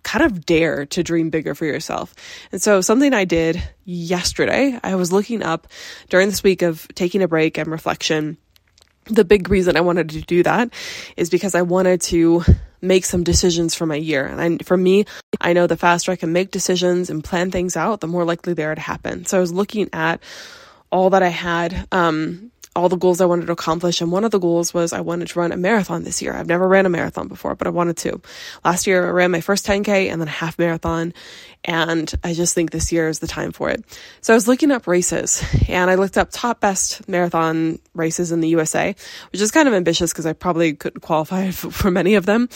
kind 0.02 0.24
of 0.24 0.46
dare 0.46 0.86
to 0.86 1.02
dream 1.02 1.30
bigger 1.30 1.54
for 1.54 1.64
yourself. 1.64 2.14
And 2.52 2.62
so 2.62 2.80
something 2.80 3.12
I 3.12 3.24
did 3.24 3.62
yesterday, 3.84 4.78
I 4.82 4.94
was 4.94 5.12
looking 5.12 5.42
up 5.42 5.66
during 6.10 6.28
this 6.28 6.42
week 6.42 6.62
of 6.62 6.86
taking 6.94 7.22
a 7.22 7.28
break 7.28 7.58
and 7.58 7.68
reflection. 7.68 8.36
The 9.06 9.24
big 9.24 9.50
reason 9.50 9.76
I 9.76 9.80
wanted 9.80 10.10
to 10.10 10.20
do 10.20 10.42
that 10.44 10.70
is 11.16 11.30
because 11.30 11.54
I 11.54 11.62
wanted 11.62 12.00
to 12.02 12.44
make 12.80 13.04
some 13.04 13.24
decisions 13.24 13.74
for 13.74 13.86
my 13.86 13.96
year. 13.96 14.26
And 14.26 14.40
I, 14.40 14.64
for 14.64 14.76
me, 14.76 15.06
I 15.40 15.54
know 15.54 15.66
the 15.66 15.76
faster 15.76 16.12
I 16.12 16.16
can 16.16 16.32
make 16.32 16.50
decisions 16.50 17.10
and 17.10 17.24
plan 17.24 17.50
things 17.50 17.76
out, 17.76 18.00
the 18.00 18.06
more 18.06 18.24
likely 18.24 18.52
they 18.52 18.64
are 18.64 18.74
to 18.74 18.80
happen. 18.80 19.24
So 19.24 19.38
I 19.38 19.40
was 19.40 19.52
looking 19.52 19.88
at 19.92 20.22
all 20.94 21.10
that 21.10 21.24
I 21.24 21.28
had, 21.28 21.88
um, 21.90 22.52
all 22.76 22.88
the 22.88 22.96
goals 22.96 23.20
I 23.20 23.26
wanted 23.26 23.46
to 23.46 23.52
accomplish. 23.52 24.00
And 24.00 24.12
one 24.12 24.22
of 24.22 24.30
the 24.30 24.38
goals 24.38 24.72
was 24.72 24.92
I 24.92 25.00
wanted 25.00 25.26
to 25.26 25.38
run 25.40 25.50
a 25.50 25.56
marathon 25.56 26.04
this 26.04 26.22
year. 26.22 26.32
I've 26.32 26.46
never 26.46 26.68
ran 26.68 26.86
a 26.86 26.88
marathon 26.88 27.26
before, 27.26 27.56
but 27.56 27.66
I 27.66 27.70
wanted 27.70 27.96
to. 27.98 28.20
Last 28.64 28.86
year 28.86 29.04
I 29.04 29.10
ran 29.10 29.32
my 29.32 29.40
first 29.40 29.66
10K 29.66 30.08
and 30.08 30.20
then 30.20 30.28
a 30.28 30.30
half 30.30 30.56
marathon. 30.56 31.12
And 31.64 32.12
I 32.22 32.32
just 32.32 32.54
think 32.54 32.70
this 32.70 32.92
year 32.92 33.08
is 33.08 33.18
the 33.18 33.26
time 33.26 33.50
for 33.50 33.70
it. 33.70 33.84
So 34.20 34.34
I 34.34 34.36
was 34.36 34.46
looking 34.46 34.70
up 34.70 34.86
races 34.86 35.44
and 35.68 35.90
I 35.90 35.96
looked 35.96 36.16
up 36.16 36.28
top 36.30 36.60
best 36.60 37.08
marathon 37.08 37.80
races 37.94 38.30
in 38.30 38.40
the 38.40 38.48
USA, 38.50 38.94
which 39.32 39.40
is 39.40 39.50
kind 39.50 39.66
of 39.66 39.74
ambitious 39.74 40.12
because 40.12 40.26
I 40.26 40.32
probably 40.32 40.74
couldn't 40.74 41.00
qualify 41.00 41.50
for, 41.50 41.72
for 41.72 41.90
many 41.90 42.14
of 42.14 42.24
them. 42.24 42.48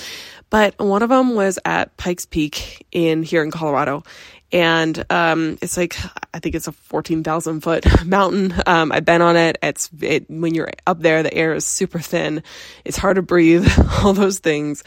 But 0.49 0.79
one 0.79 1.03
of 1.03 1.09
them 1.09 1.35
was 1.35 1.59
at 1.65 1.97
Pikes 1.97 2.25
Peak 2.25 2.87
in 2.93 3.25
here 3.25 3.43
in 3.43 3.51
Colorado 3.51 4.05
and 4.51 5.05
um, 5.11 5.59
it's 5.61 5.77
like 5.77 5.97
I 6.33 6.39
think 6.39 6.55
it's 6.55 6.67
a 6.69 6.73
fourteen 6.73 7.23
thousand 7.23 7.61
foot 7.61 7.85
mountain. 8.07 8.55
Um, 8.67 8.93
I've 8.93 9.05
been 9.05 9.21
on 9.21 9.37
it. 9.37 9.59
It's 9.63 9.91
it, 10.01 10.29
when 10.31 10.55
you're 10.55 10.71
up 10.87 11.01
there, 11.01 11.23
the 11.23 11.35
air 11.35 11.55
is 11.55 11.67
super 11.67 11.99
thin. 11.99 12.43
It's 12.85 12.97
hard 12.97 13.17
to 13.17 13.23
breathe. 13.23 13.69
All 14.03 14.13
those 14.13 14.39
things, 14.39 14.85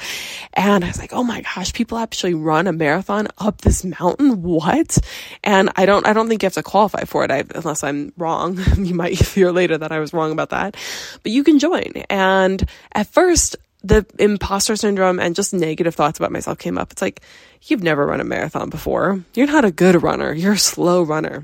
and 0.54 0.84
I 0.84 0.88
was 0.88 1.00
like, 1.00 1.14
oh 1.14 1.24
my 1.24 1.42
gosh, 1.42 1.74
people 1.74 1.98
actually 1.98 2.34
run 2.34 2.68
a 2.68 2.72
marathon 2.72 3.28
up 3.38 3.62
this 3.62 3.84
mountain. 3.84 4.42
What? 4.42 4.98
And 5.44 5.70
I 5.76 5.86
don't 5.86 6.08
I 6.08 6.14
don't 6.14 6.28
think 6.28 6.42
you 6.42 6.48
have 6.48 6.54
to 6.54 6.64
qualify 6.64 7.04
for 7.04 7.24
it 7.24 7.32
I, 7.32 7.44
unless 7.54 7.84
I'm 7.84 8.14
wrong. 8.18 8.60
you 8.78 8.96
might 8.96 9.14
hear 9.14 9.52
later 9.52 9.78
that 9.78 9.92
I 9.92 10.00
was 10.00 10.14
wrong 10.14 10.32
about 10.32 10.50
that, 10.50 10.76
but 11.24 11.32
you 11.32 11.44
can 11.44 11.60
join. 11.60 11.94
And 12.10 12.68
at 12.94 13.08
first 13.08 13.56
the 13.84 14.06
imposter 14.20 14.76
syndrome 14.76 15.20
and 15.20 15.36
just 15.36 15.54
negative 15.54 15.96
thoughts 15.96 16.20
about 16.20 16.32
myself 16.32 16.58
came 16.58 16.78
up. 16.78 16.92
It's 16.92 17.02
like, 17.02 17.22
you've 17.64 17.84
never 17.84 18.06
run 18.06 18.22
a 18.22 18.24
marathon 18.24 18.70
before. 18.70 19.24
You're 19.34 19.48
not 19.48 19.66
a 19.66 19.72
good 19.72 20.02
runner. 20.02 20.34
You're 20.34 20.54
a 20.54 20.58
slow 20.58 21.04
runner 21.04 21.44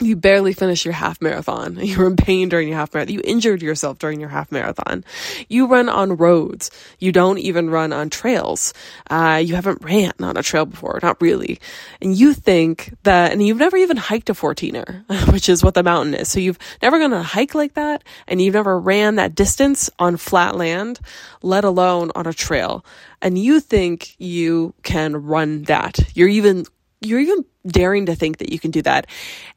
you 0.00 0.14
barely 0.14 0.52
finished 0.52 0.84
your 0.84 0.92
half 0.94 1.20
marathon. 1.22 1.78
You 1.86 1.98
were 1.98 2.06
in 2.08 2.16
pain 2.16 2.48
during 2.48 2.68
your 2.68 2.76
half 2.76 2.92
marathon. 2.92 3.14
You 3.14 3.20
injured 3.24 3.62
yourself 3.62 3.98
during 3.98 4.20
your 4.20 4.28
half 4.28 4.50
marathon. 4.50 5.04
You 5.48 5.66
run 5.66 5.88
on 5.88 6.16
roads. 6.16 6.70
You 6.98 7.12
don't 7.12 7.38
even 7.38 7.70
run 7.70 7.92
on 7.92 8.10
trails. 8.10 8.74
Uh, 9.08 9.40
you 9.42 9.54
haven't 9.54 9.82
ran 9.82 10.12
on 10.20 10.36
a 10.36 10.42
trail 10.42 10.66
before, 10.66 10.98
not 11.02 11.22
really. 11.22 11.60
And 12.02 12.14
you 12.14 12.34
think 12.34 12.92
that, 13.04 13.32
and 13.32 13.46
you've 13.46 13.56
never 13.56 13.76
even 13.76 13.96
hiked 13.96 14.28
a 14.28 14.34
14er, 14.34 15.32
which 15.32 15.48
is 15.48 15.62
what 15.62 15.74
the 15.74 15.82
mountain 15.84 16.14
is. 16.14 16.28
So 16.28 16.40
you've 16.40 16.58
never 16.82 16.98
gone 16.98 17.12
on 17.12 17.20
a 17.20 17.22
hike 17.22 17.54
like 17.54 17.74
that, 17.74 18.02
and 18.26 18.42
you've 18.42 18.54
never 18.54 18.78
ran 18.78 19.14
that 19.14 19.34
distance 19.34 19.88
on 19.98 20.16
flat 20.16 20.56
land, 20.56 20.98
let 21.42 21.64
alone 21.64 22.10
on 22.16 22.26
a 22.26 22.34
trail. 22.34 22.84
And 23.22 23.38
you 23.38 23.60
think 23.60 24.14
you 24.18 24.74
can 24.82 25.16
run 25.16 25.62
that. 25.64 26.00
You're 26.14 26.28
even 26.28 26.66
you're 27.06 27.20
even 27.20 27.44
daring 27.66 28.06
to 28.06 28.14
think 28.14 28.38
that 28.38 28.52
you 28.52 28.58
can 28.58 28.70
do 28.70 28.82
that. 28.82 29.06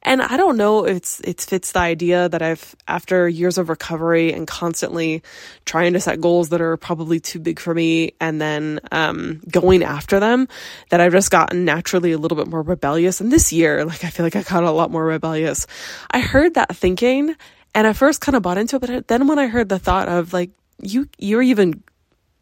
And 0.01 0.22
I 0.22 0.38
don't 0.38 0.58
know 0.58 0.86
if 0.86 0.98
it's 0.98 1.20
it 1.22 1.41
fits 1.41 1.72
the 1.72 1.79
idea 1.79 2.29
that 2.29 2.41
I've 2.41 2.75
after 2.88 3.27
years 3.27 3.58
of 3.58 3.70
recovery 3.70 4.34
and 4.34 4.48
constantly 4.48 5.22
trying 5.65 5.94
to 5.94 6.00
set 6.00 6.22
goals 6.22 6.50
that 6.50 6.62
are 6.62 6.77
probably 6.77 7.20
too 7.20 7.39
big 7.39 7.60
for 7.60 7.74
me 7.74 8.13
and 8.20 8.41
then 8.41 8.79
um, 8.91 9.41
going 9.50 9.84
after 9.84 10.20
them 10.20 10.48
that 10.89 11.01
I've 11.01 11.12
just 11.12 11.32
gotten 11.32 11.65
naturally 11.65 12.12
a 12.12 12.18
little 12.18 12.38
bit 12.38 12.48
more 12.48 12.62
rebellious. 12.62 13.22
And 13.22 13.32
this 13.32 13.51
year, 13.51 13.86
like 13.86 14.03
I 14.03 14.10
feel 14.10 14.25
like 14.25 14.36
I 14.36 14.44
got 14.44 14.63
a 14.63 14.72
lot 14.72 14.91
more 14.91 15.06
rebellious. 15.06 15.68
I 16.12 16.20
heard 16.20 16.56
that 16.56 16.75
thinking 16.75 17.36
and 17.75 17.86
I 17.86 17.94
first 17.94 18.22
kind 18.22 18.36
of 18.36 18.41
bought 18.41 18.58
into 18.58 18.77
it, 18.77 18.79
but 18.82 19.08
then 19.08 19.27
when 19.27 19.39
I 19.39 19.48
heard 19.48 19.70
the 19.70 19.79
thought 19.79 20.10
of 20.10 20.34
like 20.34 20.51
you 20.82 21.08
you're 21.18 21.41
even 21.41 21.84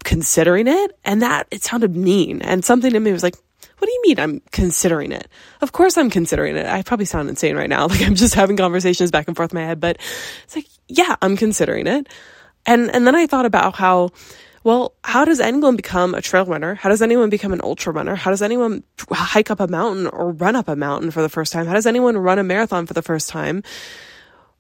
considering 0.04 0.68
it 0.68 0.98
and 1.04 1.22
that 1.22 1.48
it 1.52 1.64
sounded 1.64 1.96
mean 1.96 2.42
and 2.42 2.64
something 2.64 2.96
in 2.96 3.04
me 3.04 3.12
was 3.12 3.24
like 3.24 3.36
you 3.98 4.10
mean 4.10 4.20
I'm 4.20 4.42
considering 4.52 5.12
it? 5.12 5.28
Of 5.62 5.72
course 5.72 5.98
I'm 5.98 6.10
considering 6.10 6.56
it. 6.56 6.66
I 6.66 6.82
probably 6.84 7.06
sound 7.06 7.30
insane 7.30 7.56
right 7.56 7.70
now. 7.70 7.88
Like 7.98 8.02
I'm 8.02 8.16
just 8.16 8.36
having 8.36 8.58
conversations 8.58 9.12
back 9.12 9.28
and 9.28 9.36
forth 9.36 9.52
in 9.52 9.60
my 9.60 9.66
head, 9.66 9.80
but 9.80 9.98
it's 10.44 10.56
like, 10.56 10.68
yeah, 10.88 11.16
I'm 11.22 11.38
considering 11.38 11.88
it. 11.88 12.08
And, 12.66 12.94
and 12.94 13.08
then 13.08 13.16
I 13.16 13.28
thought 13.28 13.46
about 13.46 13.76
how 13.76 14.10
well, 14.64 14.96
how 15.06 15.24
does 15.24 15.40
anyone 15.40 15.78
become 15.78 16.14
a 16.14 16.22
trail 16.22 16.46
runner? 16.46 16.76
How 16.76 16.90
does 16.90 17.02
anyone 17.02 17.30
become 17.30 17.54
an 17.54 17.62
ultra 17.64 17.94
runner? 17.94 18.16
How 18.16 18.32
does 18.32 18.42
anyone 18.42 18.84
hike 19.10 19.50
up 19.50 19.62
a 19.62 19.68
mountain 19.68 20.08
or 20.08 20.32
run 20.32 20.58
up 20.58 20.68
a 20.68 20.76
mountain 20.76 21.10
for 21.10 21.22
the 21.22 21.30
first 21.30 21.54
time? 21.54 21.68
How 21.68 21.74
does 21.74 21.86
anyone 21.86 22.18
run 22.18 22.38
a 22.38 22.44
marathon 22.44 22.86
for 22.86 22.94
the 22.94 23.02
first 23.02 23.30
time? 23.30 23.64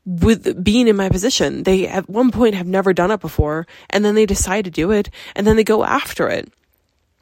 with 0.07 0.63
being 0.63 0.87
in 0.87 0.95
my 0.95 1.09
position. 1.09 1.63
They 1.63 1.85
at 1.85 2.09
one 2.09 2.31
point 2.31 2.55
have 2.55 2.65
never 2.65 2.93
done 2.93 3.11
it 3.11 3.19
before 3.19 3.67
and 3.89 4.05
then 4.05 4.15
they 4.15 4.25
decide 4.25 4.63
to 4.63 4.71
do 4.71 4.89
it 4.89 5.09
and 5.35 5.45
then 5.45 5.57
they 5.57 5.65
go 5.65 5.83
after 5.83 6.29
it. 6.29 6.49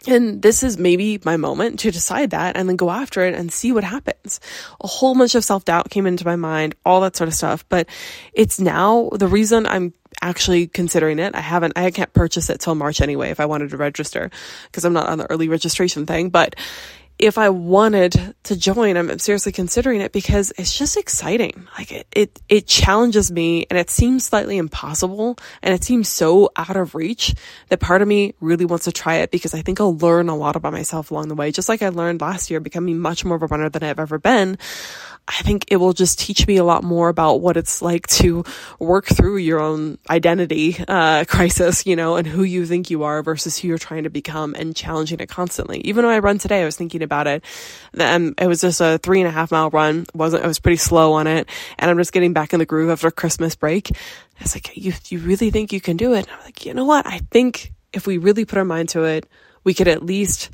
And 0.07 0.41
this 0.41 0.63
is 0.63 0.77
maybe 0.77 1.19
my 1.23 1.37
moment 1.37 1.79
to 1.79 1.91
decide 1.91 2.31
that 2.31 2.55
and 2.55 2.69
then 2.69 2.75
go 2.75 2.91
after 2.91 3.25
it 3.25 3.33
and 3.33 3.51
see 3.51 3.71
what 3.71 3.83
happens. 3.83 4.39
A 4.81 4.87
whole 4.87 5.15
bunch 5.15 5.35
of 5.35 5.43
self 5.43 5.65
doubt 5.65 5.89
came 5.89 6.05
into 6.05 6.25
my 6.25 6.35
mind, 6.35 6.75
all 6.85 7.01
that 7.01 7.15
sort 7.15 7.27
of 7.27 7.33
stuff. 7.33 7.65
But 7.69 7.87
it's 8.33 8.59
now 8.59 9.09
the 9.11 9.27
reason 9.27 9.65
I'm 9.65 9.93
actually 10.21 10.67
considering 10.67 11.19
it. 11.19 11.35
I 11.35 11.41
haven't, 11.41 11.73
I 11.75 11.91
can't 11.91 12.13
purchase 12.13 12.49
it 12.49 12.59
till 12.59 12.75
March 12.75 13.01
anyway 13.01 13.29
if 13.29 13.39
I 13.39 13.45
wanted 13.45 13.71
to 13.71 13.77
register 13.77 14.31
because 14.65 14.85
I'm 14.85 14.93
not 14.93 15.07
on 15.07 15.17
the 15.17 15.29
early 15.29 15.49
registration 15.49 16.05
thing. 16.05 16.29
But 16.29 16.55
if 17.17 17.37
I 17.37 17.49
wanted 17.49 18.35
to 18.43 18.57
join, 18.57 18.97
I'm 18.97 19.17
seriously 19.19 19.53
considering 19.53 20.01
it 20.01 20.11
because 20.11 20.51
it's 20.57 20.77
just 20.77 20.97
exciting. 20.97 21.67
Like 21.77 21.91
it, 21.91 22.07
it, 22.13 22.41
it 22.49 22.67
challenges 22.67 23.31
me 23.31 23.65
and 23.69 23.79
it 23.79 23.89
seems 23.89 24.25
slightly 24.25 24.57
impossible 24.57 25.37
and 25.61 25.73
it 25.73 25.83
seems 25.83 26.09
so 26.09 26.51
out 26.57 26.75
of 26.75 26.93
reach 26.93 27.33
that 27.69 27.79
part 27.79 28.01
of 28.01 28.07
me 28.07 28.35
really 28.41 28.65
wants 28.65 28.85
to 28.85 28.91
try 28.91 29.15
it 29.15 29.31
because 29.31 29.53
I 29.53 29.61
think 29.61 29.79
I'll 29.79 29.97
learn 29.97 30.27
a 30.27 30.35
lot 30.35 30.57
about 30.57 30.73
myself 30.73 31.09
along 31.09 31.29
the 31.29 31.35
way. 31.35 31.51
Just 31.51 31.69
like 31.69 31.81
I 31.81 31.89
learned 31.89 32.19
last 32.19 32.51
year, 32.51 32.59
becoming 32.59 32.99
much 32.99 33.23
more 33.23 33.37
of 33.37 33.43
a 33.43 33.47
runner 33.47 33.69
than 33.69 33.83
I've 33.83 33.99
ever 33.99 34.19
been. 34.19 34.57
I 35.27 35.41
think 35.41 35.65
it 35.69 35.77
will 35.77 35.93
just 35.93 36.19
teach 36.19 36.45
me 36.45 36.57
a 36.57 36.63
lot 36.63 36.83
more 36.83 37.09
about 37.09 37.41
what 37.41 37.57
it's 37.57 37.81
like 37.81 38.05
to 38.07 38.43
work 38.77 39.05
through 39.05 39.37
your 39.37 39.59
own 39.59 39.97
identity 40.07 40.77
uh, 40.87 41.25
crisis, 41.27 41.85
you 41.85 41.95
know, 41.95 42.15
and 42.15 42.27
who 42.27 42.43
you 42.43 42.65
think 42.67 42.91
you 42.91 43.03
are 43.03 43.23
versus 43.23 43.57
who 43.57 43.67
you're 43.67 43.79
trying 43.79 44.03
to 44.03 44.11
become 44.11 44.53
and 44.53 44.75
challenging 44.75 45.19
it 45.19 45.27
constantly. 45.27 45.79
Even 45.79 46.05
when 46.05 46.13
I 46.13 46.19
run 46.19 46.37
today, 46.37 46.61
I 46.61 46.65
was 46.65 46.77
thinking 46.77 47.01
about 47.01 47.25
it. 47.25 47.43
Um, 47.99 48.35
it 48.37 48.47
was 48.47 48.61
just 48.61 48.81
a 48.81 48.99
three 48.99 49.19
and 49.19 49.27
a 49.27 49.31
half 49.31 49.51
mile 49.51 49.71
run. 49.71 50.05
wasn't 50.13 50.43
I 50.43 50.47
was 50.47 50.59
pretty 50.59 50.77
slow 50.77 51.13
on 51.13 51.25
it, 51.25 51.49
and 51.79 51.89
I'm 51.89 51.97
just 51.97 52.13
getting 52.13 52.33
back 52.33 52.53
in 52.53 52.59
the 52.59 52.65
groove 52.65 52.91
after 52.91 53.09
Christmas 53.09 53.55
break. 53.55 53.91
I 53.91 54.43
was 54.43 54.55
like, 54.55 54.77
"You 54.77 54.93
you 55.09 55.19
really 55.19 55.49
think 55.49 55.73
you 55.73 55.81
can 55.81 55.97
do 55.97 56.13
it?" 56.13 56.27
And 56.27 56.29
I'm 56.37 56.43
like, 56.45 56.65
"You 56.65 56.73
know 56.73 56.85
what? 56.85 57.07
I 57.07 57.19
think 57.31 57.73
if 57.93 58.05
we 58.05 58.19
really 58.19 58.45
put 58.45 58.59
our 58.59 58.65
mind 58.65 58.89
to 58.89 59.05
it, 59.05 59.27
we 59.63 59.73
could 59.73 59.87
at 59.87 60.05
least." 60.05 60.51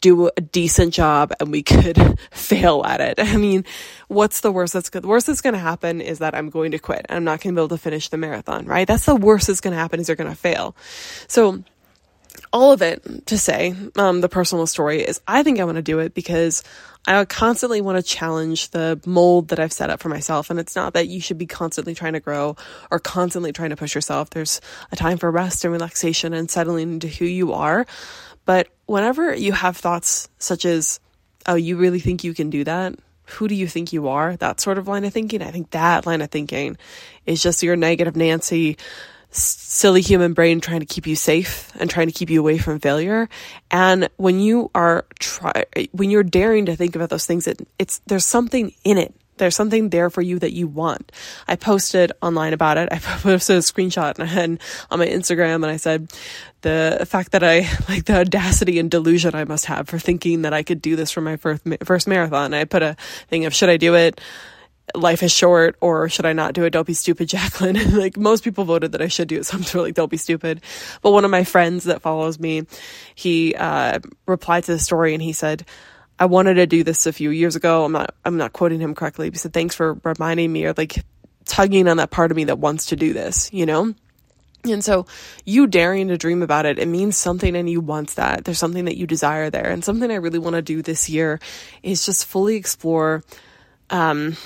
Do 0.00 0.30
a 0.36 0.40
decent 0.40 0.94
job 0.94 1.32
and 1.40 1.50
we 1.50 1.62
could 1.62 2.18
fail 2.30 2.84
at 2.84 3.00
it. 3.00 3.14
I 3.18 3.36
mean, 3.36 3.64
what's 4.08 4.40
the 4.40 4.52
worst 4.52 4.72
that's 4.72 4.90
good? 4.90 5.02
The 5.02 5.08
worst 5.08 5.26
that's 5.26 5.40
going 5.40 5.54
to 5.54 5.60
happen 5.60 6.00
is 6.00 6.20
that 6.20 6.34
I'm 6.34 6.50
going 6.50 6.70
to 6.72 6.78
quit. 6.78 7.06
And 7.08 7.16
I'm 7.16 7.24
not 7.24 7.40
going 7.40 7.54
to 7.54 7.58
be 7.58 7.62
able 7.62 7.76
to 7.76 7.82
finish 7.82 8.08
the 8.08 8.16
marathon, 8.16 8.66
right? 8.66 8.86
That's 8.86 9.06
the 9.06 9.16
worst 9.16 9.48
that's 9.48 9.60
going 9.60 9.72
to 9.72 9.80
happen 9.80 10.00
is 10.00 10.08
you're 10.08 10.16
going 10.16 10.30
to 10.30 10.36
fail. 10.36 10.76
So 11.26 11.64
all 12.52 12.72
of 12.72 12.82
it 12.82 13.26
to 13.26 13.38
say, 13.38 13.74
um, 13.96 14.20
the 14.20 14.28
personal 14.28 14.66
story 14.66 15.02
is 15.02 15.20
I 15.26 15.42
think 15.42 15.58
I 15.58 15.64
want 15.64 15.76
to 15.76 15.82
do 15.82 15.98
it 15.98 16.14
because 16.14 16.62
I 17.06 17.24
constantly 17.24 17.80
want 17.80 17.98
to 17.98 18.02
challenge 18.02 18.70
the 18.70 19.00
mold 19.04 19.48
that 19.48 19.58
I've 19.58 19.72
set 19.72 19.90
up 19.90 20.00
for 20.00 20.08
myself. 20.08 20.50
And 20.50 20.60
it's 20.60 20.76
not 20.76 20.94
that 20.94 21.08
you 21.08 21.20
should 21.20 21.38
be 21.38 21.46
constantly 21.46 21.94
trying 21.94 22.12
to 22.12 22.20
grow 22.20 22.56
or 22.90 22.98
constantly 22.98 23.52
trying 23.52 23.70
to 23.70 23.76
push 23.76 23.94
yourself. 23.94 24.30
There's 24.30 24.60
a 24.92 24.96
time 24.96 25.18
for 25.18 25.30
rest 25.30 25.64
and 25.64 25.72
relaxation 25.72 26.32
and 26.32 26.50
settling 26.50 26.92
into 26.92 27.08
who 27.08 27.24
you 27.24 27.52
are. 27.52 27.86
But 28.44 28.68
whenever 28.92 29.34
you 29.34 29.52
have 29.52 29.74
thoughts 29.74 30.28
such 30.38 30.66
as, 30.66 31.00
oh, 31.46 31.54
you 31.54 31.78
really 31.78 31.98
think 31.98 32.22
you 32.24 32.34
can 32.34 32.50
do 32.50 32.62
that? 32.62 32.94
Who 33.24 33.48
do 33.48 33.54
you 33.54 33.66
think 33.66 33.90
you 33.90 34.08
are? 34.08 34.36
That 34.36 34.60
sort 34.60 34.76
of 34.76 34.86
line 34.86 35.06
of 35.06 35.14
thinking. 35.14 35.40
I 35.40 35.50
think 35.50 35.70
that 35.70 36.04
line 36.04 36.20
of 36.20 36.30
thinking 36.30 36.76
is 37.24 37.42
just 37.42 37.62
your 37.62 37.74
negative 37.74 38.16
Nancy, 38.16 38.76
silly 39.30 40.02
human 40.02 40.34
brain 40.34 40.60
trying 40.60 40.80
to 40.80 40.86
keep 40.86 41.06
you 41.06 41.16
safe 41.16 41.72
and 41.80 41.88
trying 41.88 42.08
to 42.08 42.12
keep 42.12 42.28
you 42.28 42.38
away 42.38 42.58
from 42.58 42.80
failure. 42.80 43.30
And 43.70 44.10
when 44.18 44.40
you 44.40 44.70
are 44.74 45.06
try, 45.18 45.64
when 45.92 46.10
you're 46.10 46.22
daring 46.22 46.66
to 46.66 46.76
think 46.76 46.94
about 46.94 47.08
those 47.08 47.24
things, 47.24 47.46
it, 47.46 47.66
it's, 47.78 48.02
there's 48.06 48.26
something 48.26 48.74
in 48.84 48.98
it 48.98 49.14
there's 49.38 49.56
something 49.56 49.88
there 49.88 50.10
for 50.10 50.22
you 50.22 50.38
that 50.38 50.52
you 50.52 50.68
want. 50.68 51.10
I 51.48 51.56
posted 51.56 52.12
online 52.22 52.52
about 52.52 52.78
it. 52.78 52.90
I 52.92 52.98
posted 53.00 53.56
a 53.56 53.60
screenshot 53.60 54.18
and 54.18 54.60
on 54.90 54.98
my 54.98 55.06
Instagram 55.06 55.56
and 55.56 55.66
I 55.66 55.78
said 55.78 56.12
the 56.62 57.06
fact 57.08 57.32
that 57.32 57.42
I 57.42 57.60
like 57.88 58.04
the 58.04 58.20
audacity 58.20 58.78
and 58.78 58.90
delusion 58.90 59.34
I 59.34 59.44
must 59.44 59.66
have 59.66 59.88
for 59.88 59.98
thinking 59.98 60.42
that 60.42 60.52
I 60.52 60.62
could 60.62 60.80
do 60.80 60.96
this 60.96 61.10
for 61.10 61.20
my 61.20 61.36
first 61.36 61.62
first 61.84 62.08
marathon. 62.08 62.54
I 62.54 62.64
put 62.64 62.82
a 62.82 62.96
thing 63.28 63.44
of 63.44 63.54
should 63.54 63.68
I 63.68 63.76
do 63.76 63.94
it? 63.94 64.20
Life 64.96 65.22
is 65.22 65.30
short, 65.30 65.76
or 65.80 66.08
should 66.08 66.26
I 66.26 66.32
not 66.32 66.54
do 66.54 66.64
it? 66.64 66.70
Don't 66.70 66.86
be 66.86 66.92
stupid, 66.94 67.28
Jacqueline. 67.28 67.96
like 67.96 68.16
most 68.16 68.42
people 68.42 68.64
voted 68.64 68.92
that 68.92 69.02
I 69.02 69.08
should 69.08 69.28
do 69.28 69.38
it, 69.38 69.46
so 69.46 69.56
I'm 69.56 69.82
like, 69.82 69.94
don't 69.94 70.10
be 70.10 70.16
stupid. 70.16 70.60
But 71.02 71.12
one 71.12 71.24
of 71.24 71.30
my 71.30 71.44
friends 71.44 71.84
that 71.84 72.02
follows 72.02 72.38
me, 72.40 72.66
he 73.14 73.54
uh, 73.54 74.00
replied 74.26 74.64
to 74.64 74.72
the 74.72 74.78
story 74.78 75.14
and 75.14 75.22
he 75.22 75.32
said, 75.32 75.64
I 76.18 76.26
wanted 76.26 76.54
to 76.54 76.66
do 76.66 76.84
this 76.84 77.06
a 77.06 77.12
few 77.12 77.30
years 77.30 77.56
ago. 77.56 77.84
I'm 77.84 77.92
not 77.92 78.14
I'm 78.24 78.36
not 78.36 78.52
quoting 78.52 78.80
him 78.80 78.94
correctly. 78.94 79.30
He 79.30 79.36
said, 79.36 79.52
Thanks 79.52 79.74
for 79.74 79.94
reminding 80.04 80.52
me 80.52 80.64
or 80.66 80.74
like 80.76 81.02
tugging 81.44 81.88
on 81.88 81.96
that 81.96 82.10
part 82.10 82.30
of 82.30 82.36
me 82.36 82.44
that 82.44 82.58
wants 82.58 82.86
to 82.86 82.96
do 82.96 83.12
this, 83.12 83.52
you 83.52 83.66
know? 83.66 83.94
And 84.64 84.84
so 84.84 85.06
you 85.44 85.66
daring 85.66 86.08
to 86.08 86.16
dream 86.16 86.42
about 86.42 86.66
it, 86.66 86.78
it 86.78 86.86
means 86.86 87.16
something 87.16 87.56
and 87.56 87.68
you 87.68 87.80
want 87.80 88.10
that. 88.10 88.44
There's 88.44 88.58
something 88.58 88.84
that 88.84 88.96
you 88.96 89.06
desire 89.06 89.50
there. 89.50 89.68
And 89.68 89.84
something 89.84 90.10
I 90.10 90.16
really 90.16 90.38
want 90.38 90.54
to 90.54 90.62
do 90.62 90.82
this 90.82 91.08
year 91.08 91.40
is 91.82 92.06
just 92.06 92.26
fully 92.26 92.56
explore 92.56 93.24
um 93.90 94.36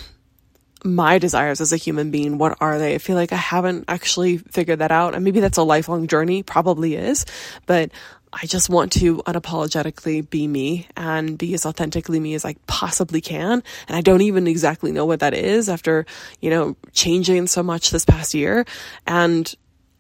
my 0.84 1.18
desires 1.18 1.60
as 1.60 1.72
a 1.72 1.76
human 1.76 2.10
being. 2.10 2.38
What 2.38 2.58
are 2.60 2.78
they? 2.78 2.94
I 2.94 2.98
feel 2.98 3.16
like 3.16 3.32
I 3.32 3.36
haven't 3.36 3.86
actually 3.88 4.38
figured 4.38 4.78
that 4.78 4.92
out. 4.92 5.14
And 5.14 5.24
maybe 5.24 5.40
that's 5.40 5.58
a 5.58 5.62
lifelong 5.62 6.06
journey, 6.06 6.42
probably 6.42 6.94
is, 6.94 7.26
but 7.66 7.90
I 8.32 8.46
just 8.46 8.68
want 8.68 8.92
to 8.92 9.16
unapologetically 9.22 10.28
be 10.28 10.46
me 10.46 10.86
and 10.96 11.38
be 11.38 11.54
as 11.54 11.64
authentically 11.64 12.20
me 12.20 12.34
as 12.34 12.44
I 12.44 12.54
possibly 12.66 13.20
can. 13.20 13.62
And 13.88 13.96
I 13.96 14.00
don't 14.00 14.20
even 14.20 14.46
exactly 14.46 14.92
know 14.92 15.06
what 15.06 15.20
that 15.20 15.34
is 15.34 15.68
after, 15.68 16.06
you 16.40 16.50
know, 16.50 16.76
changing 16.92 17.46
so 17.46 17.62
much 17.62 17.90
this 17.90 18.04
past 18.04 18.34
year. 18.34 18.66
And 19.06 19.52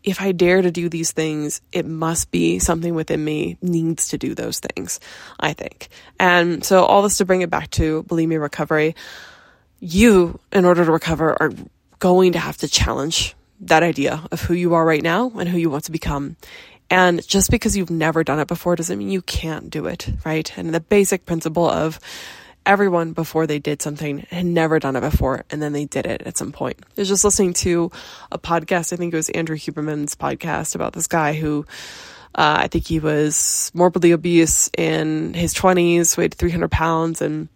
if 0.06 0.22
I 0.22 0.30
dare 0.30 0.62
to 0.62 0.70
do 0.70 0.88
these 0.88 1.10
things, 1.10 1.60
it 1.72 1.84
must 1.84 2.30
be 2.30 2.60
something 2.60 2.94
within 2.94 3.22
me 3.22 3.58
needs 3.60 4.08
to 4.08 4.18
do 4.18 4.34
those 4.34 4.60
things, 4.60 5.00
I 5.38 5.52
think. 5.52 5.88
And 6.18 6.64
so 6.64 6.84
all 6.84 7.02
this 7.02 7.18
to 7.18 7.24
bring 7.24 7.42
it 7.42 7.50
back 7.50 7.70
to 7.72 8.04
bulimia 8.04 8.40
recovery, 8.40 8.94
you, 9.80 10.38
in 10.52 10.64
order 10.64 10.84
to 10.84 10.92
recover, 10.92 11.36
are 11.42 11.52
going 11.98 12.32
to 12.32 12.38
have 12.38 12.56
to 12.58 12.68
challenge 12.68 13.34
that 13.60 13.82
idea 13.82 14.22
of 14.30 14.42
who 14.42 14.54
you 14.54 14.74
are 14.74 14.84
right 14.84 15.02
now 15.02 15.30
and 15.30 15.48
who 15.48 15.58
you 15.58 15.70
want 15.70 15.84
to 15.84 15.92
become. 15.92 16.36
And 16.88 17.26
just 17.26 17.50
because 17.50 17.76
you've 17.76 17.90
never 17.90 18.22
done 18.22 18.38
it 18.38 18.46
before 18.46 18.76
doesn't 18.76 18.96
mean 18.96 19.10
you 19.10 19.22
can't 19.22 19.70
do 19.70 19.86
it, 19.86 20.08
right? 20.24 20.56
And 20.56 20.72
the 20.72 20.80
basic 20.80 21.26
principle 21.26 21.68
of 21.68 21.98
everyone 22.66 23.12
before 23.12 23.46
they 23.46 23.58
did 23.58 23.80
something 23.80 24.18
had 24.30 24.44
never 24.44 24.78
done 24.78 24.96
it 24.96 25.00
before 25.00 25.44
and 25.50 25.62
then 25.62 25.72
they 25.72 25.86
did 25.86 26.04
it 26.06 26.22
at 26.22 26.36
some 26.36 26.52
point. 26.52 26.78
I 26.82 27.00
was 27.00 27.08
just 27.08 27.24
listening 27.24 27.54
to 27.54 27.90
a 28.32 28.38
podcast, 28.38 28.92
I 28.92 28.96
think 28.96 29.14
it 29.14 29.16
was 29.16 29.30
Andrew 29.30 29.56
Huberman's 29.56 30.14
podcast 30.14 30.74
about 30.74 30.92
this 30.92 31.06
guy 31.06 31.32
who 31.32 31.64
uh, 32.34 32.56
I 32.58 32.68
think 32.68 32.86
he 32.86 33.00
was 33.00 33.70
morbidly 33.72 34.12
obese 34.12 34.68
in 34.76 35.32
his 35.32 35.54
20s, 35.54 36.18
weighed 36.18 36.34
300 36.34 36.70
pounds, 36.70 37.22
and 37.22 37.48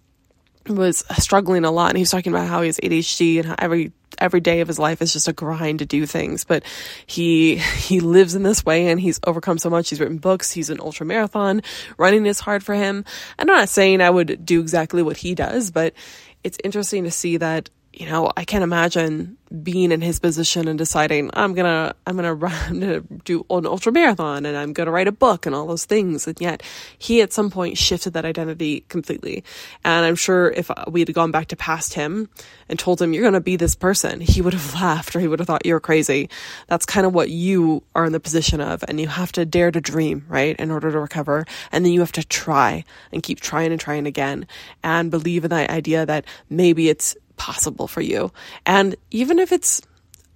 was 0.67 1.05
struggling 1.19 1.65
a 1.65 1.71
lot. 1.71 1.91
And 1.91 1.97
he 1.97 2.03
was 2.03 2.11
talking 2.11 2.33
about 2.33 2.49
how 2.49 2.61
he 2.63 2.67
has 2.69 2.79
ADHD 2.79 3.39
and 3.39 3.47
how 3.47 3.55
every 3.59 3.93
every 4.19 4.41
day 4.41 4.61
of 4.61 4.69
his 4.69 4.79
life 4.79 5.01
is 5.01 5.13
just 5.13 5.29
a 5.29 5.33
grind 5.33 5.79
to 5.79 5.87
do 5.87 6.07
things. 6.07 6.45
But 6.45 6.65
he 7.07 7.57
he 7.57 8.01
lives 8.01 8.35
in 8.35 8.43
this 8.43 8.65
way 8.65 8.89
and 8.89 9.01
he's 9.01 9.21
overcome 9.27 9.59
so 9.59 9.71
much. 9.71 9.91
He's 9.91 10.01
written 10.01 10.19
books. 10.19 10.53
He's 10.53 10.71
an 10.71 10.81
ultra 10.81 11.07
marathon. 11.07 11.63
Running 11.97 12.27
is 12.27 12.41
hard 12.41 12.63
for 12.63 12.75
him. 12.75 13.05
I'm 13.39 13.47
not 13.47 13.69
saying 13.69 14.01
I 14.01 14.11
would 14.11 14.45
do 14.45 14.61
exactly 14.61 15.03
what 15.03 15.17
he 15.17 15.35
does, 15.35 15.71
but 15.71 15.95
it's 16.43 16.59
interesting 16.65 17.05
to 17.05 17.11
see 17.11 17.37
that 17.39 17.71
you 17.93 18.07
know, 18.07 18.31
I 18.37 18.45
can't 18.45 18.63
imagine 18.63 19.37
being 19.65 19.91
in 19.91 20.01
his 20.01 20.21
position 20.21 20.69
and 20.69 20.79
deciding 20.79 21.29
I'm 21.35 21.55
gonna 21.55 21.93
I'm 22.07 22.15
gonna 22.15 22.35
run 22.47 22.81
to 22.81 23.01
do 23.25 23.45
an 23.51 23.67
ultra 23.67 23.91
marathon 23.91 24.47
and 24.47 24.57
I'm 24.57 24.73
gonna 24.73 24.93
write 24.93 25.09
a 25.09 25.13
book 25.13 25.45
and 25.45 25.55
all 25.55 25.67
those 25.67 25.87
things. 25.87 26.27
And 26.29 26.41
yet 26.41 26.63
he 26.99 27.21
at 27.21 27.33
some 27.33 27.51
point 27.51 27.77
shifted 27.77 28.13
that 28.13 28.25
identity 28.25 28.85
completely. 28.89 29.43
And 29.85 30.07
I'm 30.07 30.15
sure 30.15 30.51
if 30.51 30.71
we 30.89 31.01
had 31.01 31.13
gone 31.13 31.33
back 31.33 31.49
to 31.49 31.57
past 31.57 31.95
him 31.95 32.29
and 32.69 32.79
told 32.79 33.03
him 33.03 33.13
you're 33.13 33.25
gonna 33.25 33.41
be 33.41 33.57
this 33.57 33.75
person, 33.75 34.21
he 34.21 34.41
would 34.41 34.55
have 34.55 34.75
laughed 34.81 35.17
or 35.17 35.21
he 35.21 35.27
would 35.27 35.41
have 35.41 35.49
thought 35.49 35.67
you're 35.67 35.81
crazy. 35.81 36.31
That's 36.69 36.87
kind 36.87 37.05
of 37.05 37.13
what 37.13 37.31
you 37.31 37.83
are 37.97 38.05
in 38.05 38.13
the 38.13 38.21
position 38.21 38.61
of, 38.61 38.85
and 38.87 39.01
you 39.01 39.09
have 39.09 39.33
to 39.33 39.45
dare 39.45 39.73
to 39.73 39.81
dream, 39.81 40.25
right, 40.29 40.55
in 40.61 40.71
order 40.71 40.93
to 40.93 41.01
recover. 41.01 41.45
And 41.73 41.85
then 41.85 41.93
you 41.93 42.01
have 42.01 42.13
to 42.13 42.25
try 42.25 42.85
and 43.13 43.23
keep 43.23 43.41
trying 43.41 43.73
and 43.73 43.81
trying 43.81 44.07
again 44.07 44.47
and 44.85 45.11
believe 45.11 45.43
in 45.43 45.51
that 45.51 45.71
idea 45.71 46.07
that 46.07 46.25
maybe 46.49 46.89
it's 46.89 47.17
possible 47.41 47.89
for 47.89 48.03
you. 48.03 48.31
And 48.67 48.97
even 49.11 49.39
if 49.39 49.51
it's 49.51 49.81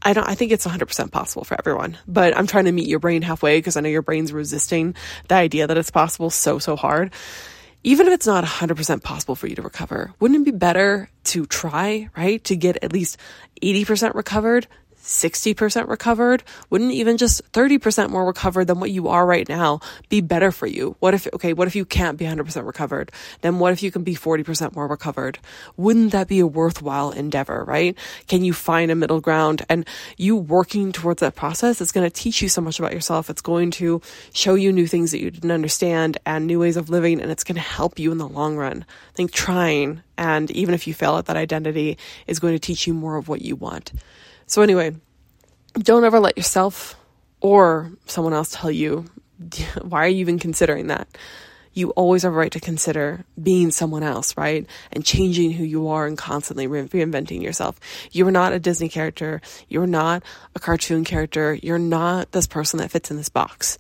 I 0.01 0.15
don't 0.15 0.27
I 0.27 0.35
think 0.35 0.53
it's 0.53 0.67
100% 0.67 1.13
possible 1.13 1.45
for 1.45 1.55
everyone, 1.59 1.99
but 2.09 2.35
I'm 2.35 2.47
trying 2.47 2.65
to 2.65 2.73
meet 2.73 2.89
your 2.89 2.99
brain 2.99 3.21
halfway 3.21 3.59
because 3.59 3.77
I 3.77 3.83
know 3.83 3.91
your 3.91 4.01
brain's 4.01 4.33
resisting 4.33 4.95
the 5.29 5.35
idea 5.35 5.67
that 5.67 5.77
it's 5.77 5.91
possible 5.91 6.31
so 6.31 6.59
so 6.59 6.77
hard. 6.77 7.13
Even 7.87 8.07
if 8.07 8.15
it's 8.15 8.27
not 8.27 8.43
100% 8.45 9.03
possible 9.03 9.35
for 9.35 9.47
you 9.47 9.57
to 9.57 9.63
recover, 9.63 10.15
wouldn't 10.19 10.41
it 10.41 10.51
be 10.51 10.57
better 10.57 11.11
to 11.25 11.45
try, 11.45 12.09
right? 12.17 12.43
To 12.45 12.57
get 12.57 12.83
at 12.83 12.95
least 12.95 13.19
80% 13.63 14.15
recovered, 14.15 14.67
60% 15.05 15.89
recovered? 15.89 16.43
Wouldn't 16.71 16.93
even 16.93 17.19
just 17.19 17.53
30% 17.53 18.11
more 18.11 18.25
recovered 18.25 18.67
than 18.67 18.81
what 18.81 18.91
you 18.91 19.09
are 19.09 19.27
right 19.27 19.49
now 19.49 19.81
be 20.09 20.21
better 20.21 20.51
for 20.51 20.67
you? 20.67 20.97
What 20.99 21.15
if, 21.15 21.29
okay, 21.35 21.53
what 21.53 21.69
if 21.69 21.77
you 21.77 21.85
can't 21.85 22.19
be 22.19 22.25
100% 22.25 22.67
recovered? 22.67 23.13
Then 23.43 23.59
what 23.59 23.73
if 23.73 23.83
you 23.83 23.91
can 23.91 24.03
be 24.03 24.15
40% 24.15 24.75
more 24.75 24.89
recovered? 24.89 25.39
Wouldn't 25.77 26.13
that 26.13 26.27
be 26.27 26.41
a 26.41 26.47
worthwhile 26.47 27.11
endeavor, 27.11 27.65
right? 27.65 27.97
Can 28.29 28.45
you 28.45 28.55
find 28.55 28.91
a 28.91 28.95
middle 28.95 29.21
ground? 29.21 29.63
And 29.69 29.87
you 30.17 30.37
working 30.37 30.91
towards 30.91 31.21
that 31.21 31.35
process 31.35 31.81
is 31.81 31.93
going 31.93 32.09
to 32.09 32.11
teach 32.11 32.41
you 32.41 32.49
so 32.49 32.63
much 32.63 32.79
about 32.79 32.95
yourself. 32.95 33.29
It's 33.29 33.43
going 33.43 33.71
to 33.73 34.01
show 34.33 34.55
you 34.55 34.73
new 34.73 34.87
things 34.87 35.11
that 35.11 35.21
you 35.21 35.31
didn't 35.31 35.51
understand 35.51 36.17
and 36.25 36.47
new 36.47 36.61
ways 36.61 36.79
of 36.79 36.89
living, 36.89 37.21
and 37.21 37.31
it's 37.31 37.45
going 37.45 37.57
to 37.57 37.61
help 37.61 37.99
you 37.99 38.11
in 38.11 38.19
the 38.19 38.29
long 38.29 38.57
run. 38.57 38.85
I 38.89 39.13
think 39.15 39.33
trying, 39.33 40.03
and 40.17 40.51
even 40.53 40.75
if 40.75 40.87
you 40.87 40.95
fail 40.95 41.19
at 41.19 41.27
that 41.27 41.37
identity, 41.37 41.99
is 42.27 42.41
going 42.41 42.55
to 42.55 42.59
teach 42.59 42.87
you 42.87 42.95
more 42.95 43.17
of 43.17 43.29
what 43.29 43.43
you 43.43 43.55
want. 43.55 43.93
So, 44.47 44.63
anyway, 44.63 44.95
don't 45.79 46.05
ever 46.05 46.21
let 46.21 46.37
yourself 46.37 46.97
or 47.41 47.91
someone 48.07 48.33
else 48.33 48.51
tell 48.53 48.71
you, 48.71 49.07
why 49.83 50.05
are 50.05 50.09
you 50.09 50.21
even 50.21 50.39
considering 50.39 50.89
that? 50.89 51.09
You 51.77 51.91
always 51.91 52.23
have 52.23 52.33
a 52.33 52.37
right 52.37 52.53
to 52.53 52.61
consider 52.61 53.25
being 53.43 53.73
someone 53.73 54.05
else, 54.05 54.37
right? 54.37 54.65
And 54.93 55.05
changing 55.05 55.51
who 55.51 55.65
you 55.65 55.89
are 55.89 56.07
and 56.07 56.17
constantly 56.17 56.69
reinventing 56.69 57.43
yourself. 57.43 57.81
You 58.13 58.29
are 58.29 58.33
not 58.33 58.53
a 58.53 58.61
Disney 58.61 58.89
character. 58.89 59.41
You're 59.69 59.89
not 59.89 60.23
a 60.55 60.61
cartoon 60.61 61.05
character. 61.05 61.55
You're 61.55 61.81
not 61.81 62.31
this 62.31 62.47
person 62.47 62.79
that 62.79 62.93
fits 62.93 63.11
in 63.11 63.17
this 63.17 63.29
box. 63.29 63.77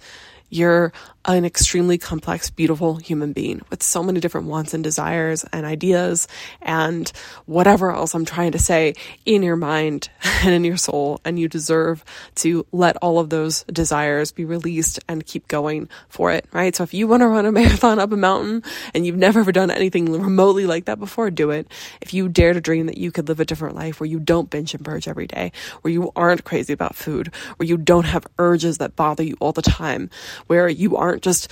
You're 0.50 0.92
an 1.26 1.44
extremely 1.44 1.96
complex, 1.96 2.50
beautiful 2.50 2.96
human 2.96 3.32
being 3.32 3.62
with 3.70 3.82
so 3.82 4.02
many 4.02 4.20
different 4.20 4.46
wants 4.46 4.74
and 4.74 4.84
desires 4.84 5.44
and 5.52 5.64
ideas 5.64 6.28
and 6.60 7.10
whatever 7.46 7.90
else 7.90 8.14
I'm 8.14 8.26
trying 8.26 8.52
to 8.52 8.58
say 8.58 8.94
in 9.24 9.42
your 9.42 9.56
mind 9.56 10.10
and 10.42 10.54
in 10.54 10.64
your 10.64 10.76
soul. 10.76 11.20
And 11.24 11.38
you 11.38 11.48
deserve 11.48 12.04
to 12.36 12.66
let 12.72 12.96
all 12.98 13.18
of 13.18 13.30
those 13.30 13.64
desires 13.64 14.32
be 14.32 14.44
released 14.44 15.00
and 15.08 15.24
keep 15.24 15.48
going 15.48 15.88
for 16.08 16.30
it, 16.30 16.46
right? 16.52 16.74
So 16.74 16.82
if 16.82 16.92
you 16.92 17.06
want 17.08 17.22
to 17.22 17.28
run 17.28 17.46
a 17.46 17.52
marathon 17.52 17.98
up 17.98 18.12
a 18.12 18.16
mountain 18.16 18.62
and 18.92 19.06
you've 19.06 19.16
never 19.16 19.40
ever 19.40 19.52
done 19.52 19.70
anything 19.70 20.10
remotely 20.10 20.64
like 20.64 20.86
that 20.86 20.98
before, 20.98 21.30
do 21.30 21.50
it. 21.50 21.70
If 22.00 22.14
you 22.14 22.28
dare 22.28 22.54
to 22.54 22.60
dream 22.60 22.86
that 22.86 22.98
you 22.98 23.10
could 23.10 23.28
live 23.28 23.40
a 23.40 23.44
different 23.44 23.76
life 23.76 24.00
where 24.00 24.08
you 24.08 24.18
don't 24.18 24.48
binge 24.48 24.72
and 24.72 24.84
purge 24.84 25.06
every 25.06 25.26
day, 25.26 25.52
where 25.82 25.92
you 25.92 26.12
aren't 26.16 26.44
crazy 26.44 26.72
about 26.72 26.94
food, 26.94 27.34
where 27.56 27.66
you 27.66 27.76
don't 27.76 28.04
have 28.04 28.26
urges 28.38 28.78
that 28.78 28.96
bother 28.96 29.22
you 29.22 29.36
all 29.40 29.52
the 29.52 29.60
time, 29.60 30.08
where 30.46 30.68
you 30.68 30.96
aren't 30.96 31.22
just 31.22 31.50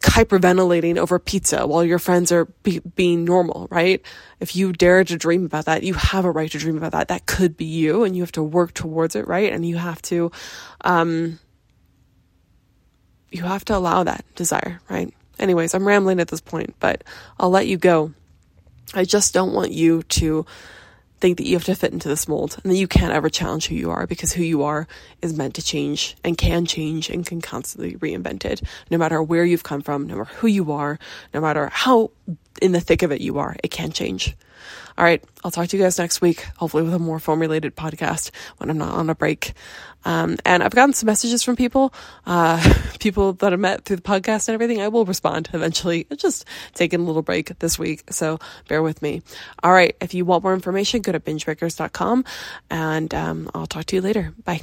hyperventilating 0.00 0.96
over 0.96 1.18
pizza 1.18 1.66
while 1.66 1.84
your 1.84 1.98
friends 1.98 2.32
are 2.32 2.46
be- 2.62 2.80
being 2.80 3.24
normal, 3.24 3.68
right? 3.70 4.02
If 4.40 4.56
you 4.56 4.72
dare 4.72 5.04
to 5.04 5.16
dream 5.16 5.44
about 5.44 5.66
that, 5.66 5.82
you 5.82 5.94
have 5.94 6.24
a 6.24 6.30
right 6.30 6.50
to 6.50 6.58
dream 6.58 6.76
about 6.76 6.92
that. 6.92 7.08
That 7.08 7.26
could 7.26 7.56
be 7.56 7.66
you 7.66 8.04
and 8.04 8.16
you 8.16 8.22
have 8.22 8.32
to 8.32 8.42
work 8.42 8.72
towards 8.72 9.14
it, 9.14 9.28
right? 9.28 9.52
And 9.52 9.66
you 9.66 9.76
have 9.76 10.00
to, 10.02 10.32
um, 10.82 11.38
you 13.30 13.42
have 13.42 13.64
to 13.66 13.76
allow 13.76 14.02
that 14.04 14.24
desire, 14.34 14.80
right? 14.88 15.12
Anyways, 15.38 15.74
I'm 15.74 15.86
rambling 15.86 16.18
at 16.18 16.28
this 16.28 16.40
point, 16.40 16.74
but 16.80 17.04
I'll 17.38 17.50
let 17.50 17.66
you 17.66 17.76
go. 17.76 18.12
I 18.94 19.04
just 19.04 19.34
don't 19.34 19.52
want 19.52 19.70
you 19.70 20.02
to 20.02 20.46
think 21.20 21.38
that 21.38 21.46
you 21.46 21.54
have 21.54 21.64
to 21.64 21.74
fit 21.74 21.92
into 21.92 22.08
this 22.08 22.26
mold 22.26 22.58
and 22.62 22.72
that 22.72 22.76
you 22.76 22.88
can't 22.88 23.12
ever 23.12 23.28
challenge 23.28 23.66
who 23.66 23.74
you 23.74 23.90
are 23.90 24.06
because 24.06 24.32
who 24.32 24.42
you 24.42 24.62
are 24.62 24.86
is 25.22 25.36
meant 25.36 25.54
to 25.54 25.62
change 25.62 26.16
and 26.24 26.36
can 26.36 26.66
change 26.66 27.10
and 27.10 27.26
can 27.26 27.40
constantly 27.40 27.94
reinvent 27.96 28.44
it. 28.44 28.62
No 28.90 28.98
matter 28.98 29.22
where 29.22 29.44
you've 29.44 29.62
come 29.62 29.82
from, 29.82 30.06
no 30.06 30.16
matter 30.16 30.30
who 30.36 30.46
you 30.46 30.72
are, 30.72 30.98
no 31.34 31.40
matter 31.40 31.68
how 31.72 32.10
in 32.60 32.72
the 32.72 32.80
thick 32.80 33.02
of 33.02 33.12
it 33.12 33.20
you 33.20 33.38
are, 33.38 33.56
it 33.62 33.70
can 33.70 33.92
change. 33.92 34.36
All 34.98 35.04
right, 35.04 35.22
I'll 35.42 35.50
talk 35.50 35.68
to 35.68 35.76
you 35.76 35.82
guys 35.82 35.98
next 35.98 36.20
week, 36.20 36.46
hopefully 36.56 36.82
with 36.82 36.92
a 36.92 36.98
more 36.98 37.18
formulated 37.18 37.74
podcast 37.74 38.30
when 38.58 38.68
I'm 38.68 38.78
not 38.78 38.92
on 38.92 39.08
a 39.08 39.14
break. 39.14 39.54
Um, 40.04 40.36
and 40.44 40.62
I've 40.62 40.74
gotten 40.74 40.92
some 40.92 41.06
messages 41.06 41.42
from 41.42 41.56
people, 41.56 41.92
uh, 42.26 42.62
people 43.00 43.34
that 43.34 43.52
I 43.52 43.56
met 43.56 43.84
through 43.84 43.96
the 43.96 44.02
podcast 44.02 44.48
and 44.48 44.54
everything. 44.54 44.80
I 44.80 44.88
will 44.88 45.04
respond 45.04 45.48
eventually. 45.52 46.06
It's 46.10 46.22
just 46.22 46.44
taking 46.74 47.00
a 47.00 47.04
little 47.04 47.22
break 47.22 47.58
this 47.58 47.78
week, 47.78 48.04
so 48.10 48.38
bear 48.68 48.82
with 48.82 49.00
me. 49.02 49.22
All 49.62 49.72
right, 49.72 49.96
if 50.00 50.14
you 50.14 50.24
want 50.24 50.42
more 50.42 50.54
information, 50.54 51.02
go 51.02 51.12
to 51.12 51.20
bingebreakers.com 51.20 52.24
and 52.70 53.14
um, 53.14 53.50
I'll 53.54 53.66
talk 53.66 53.86
to 53.86 53.96
you 53.96 54.02
later. 54.02 54.34
Bye. 54.44 54.60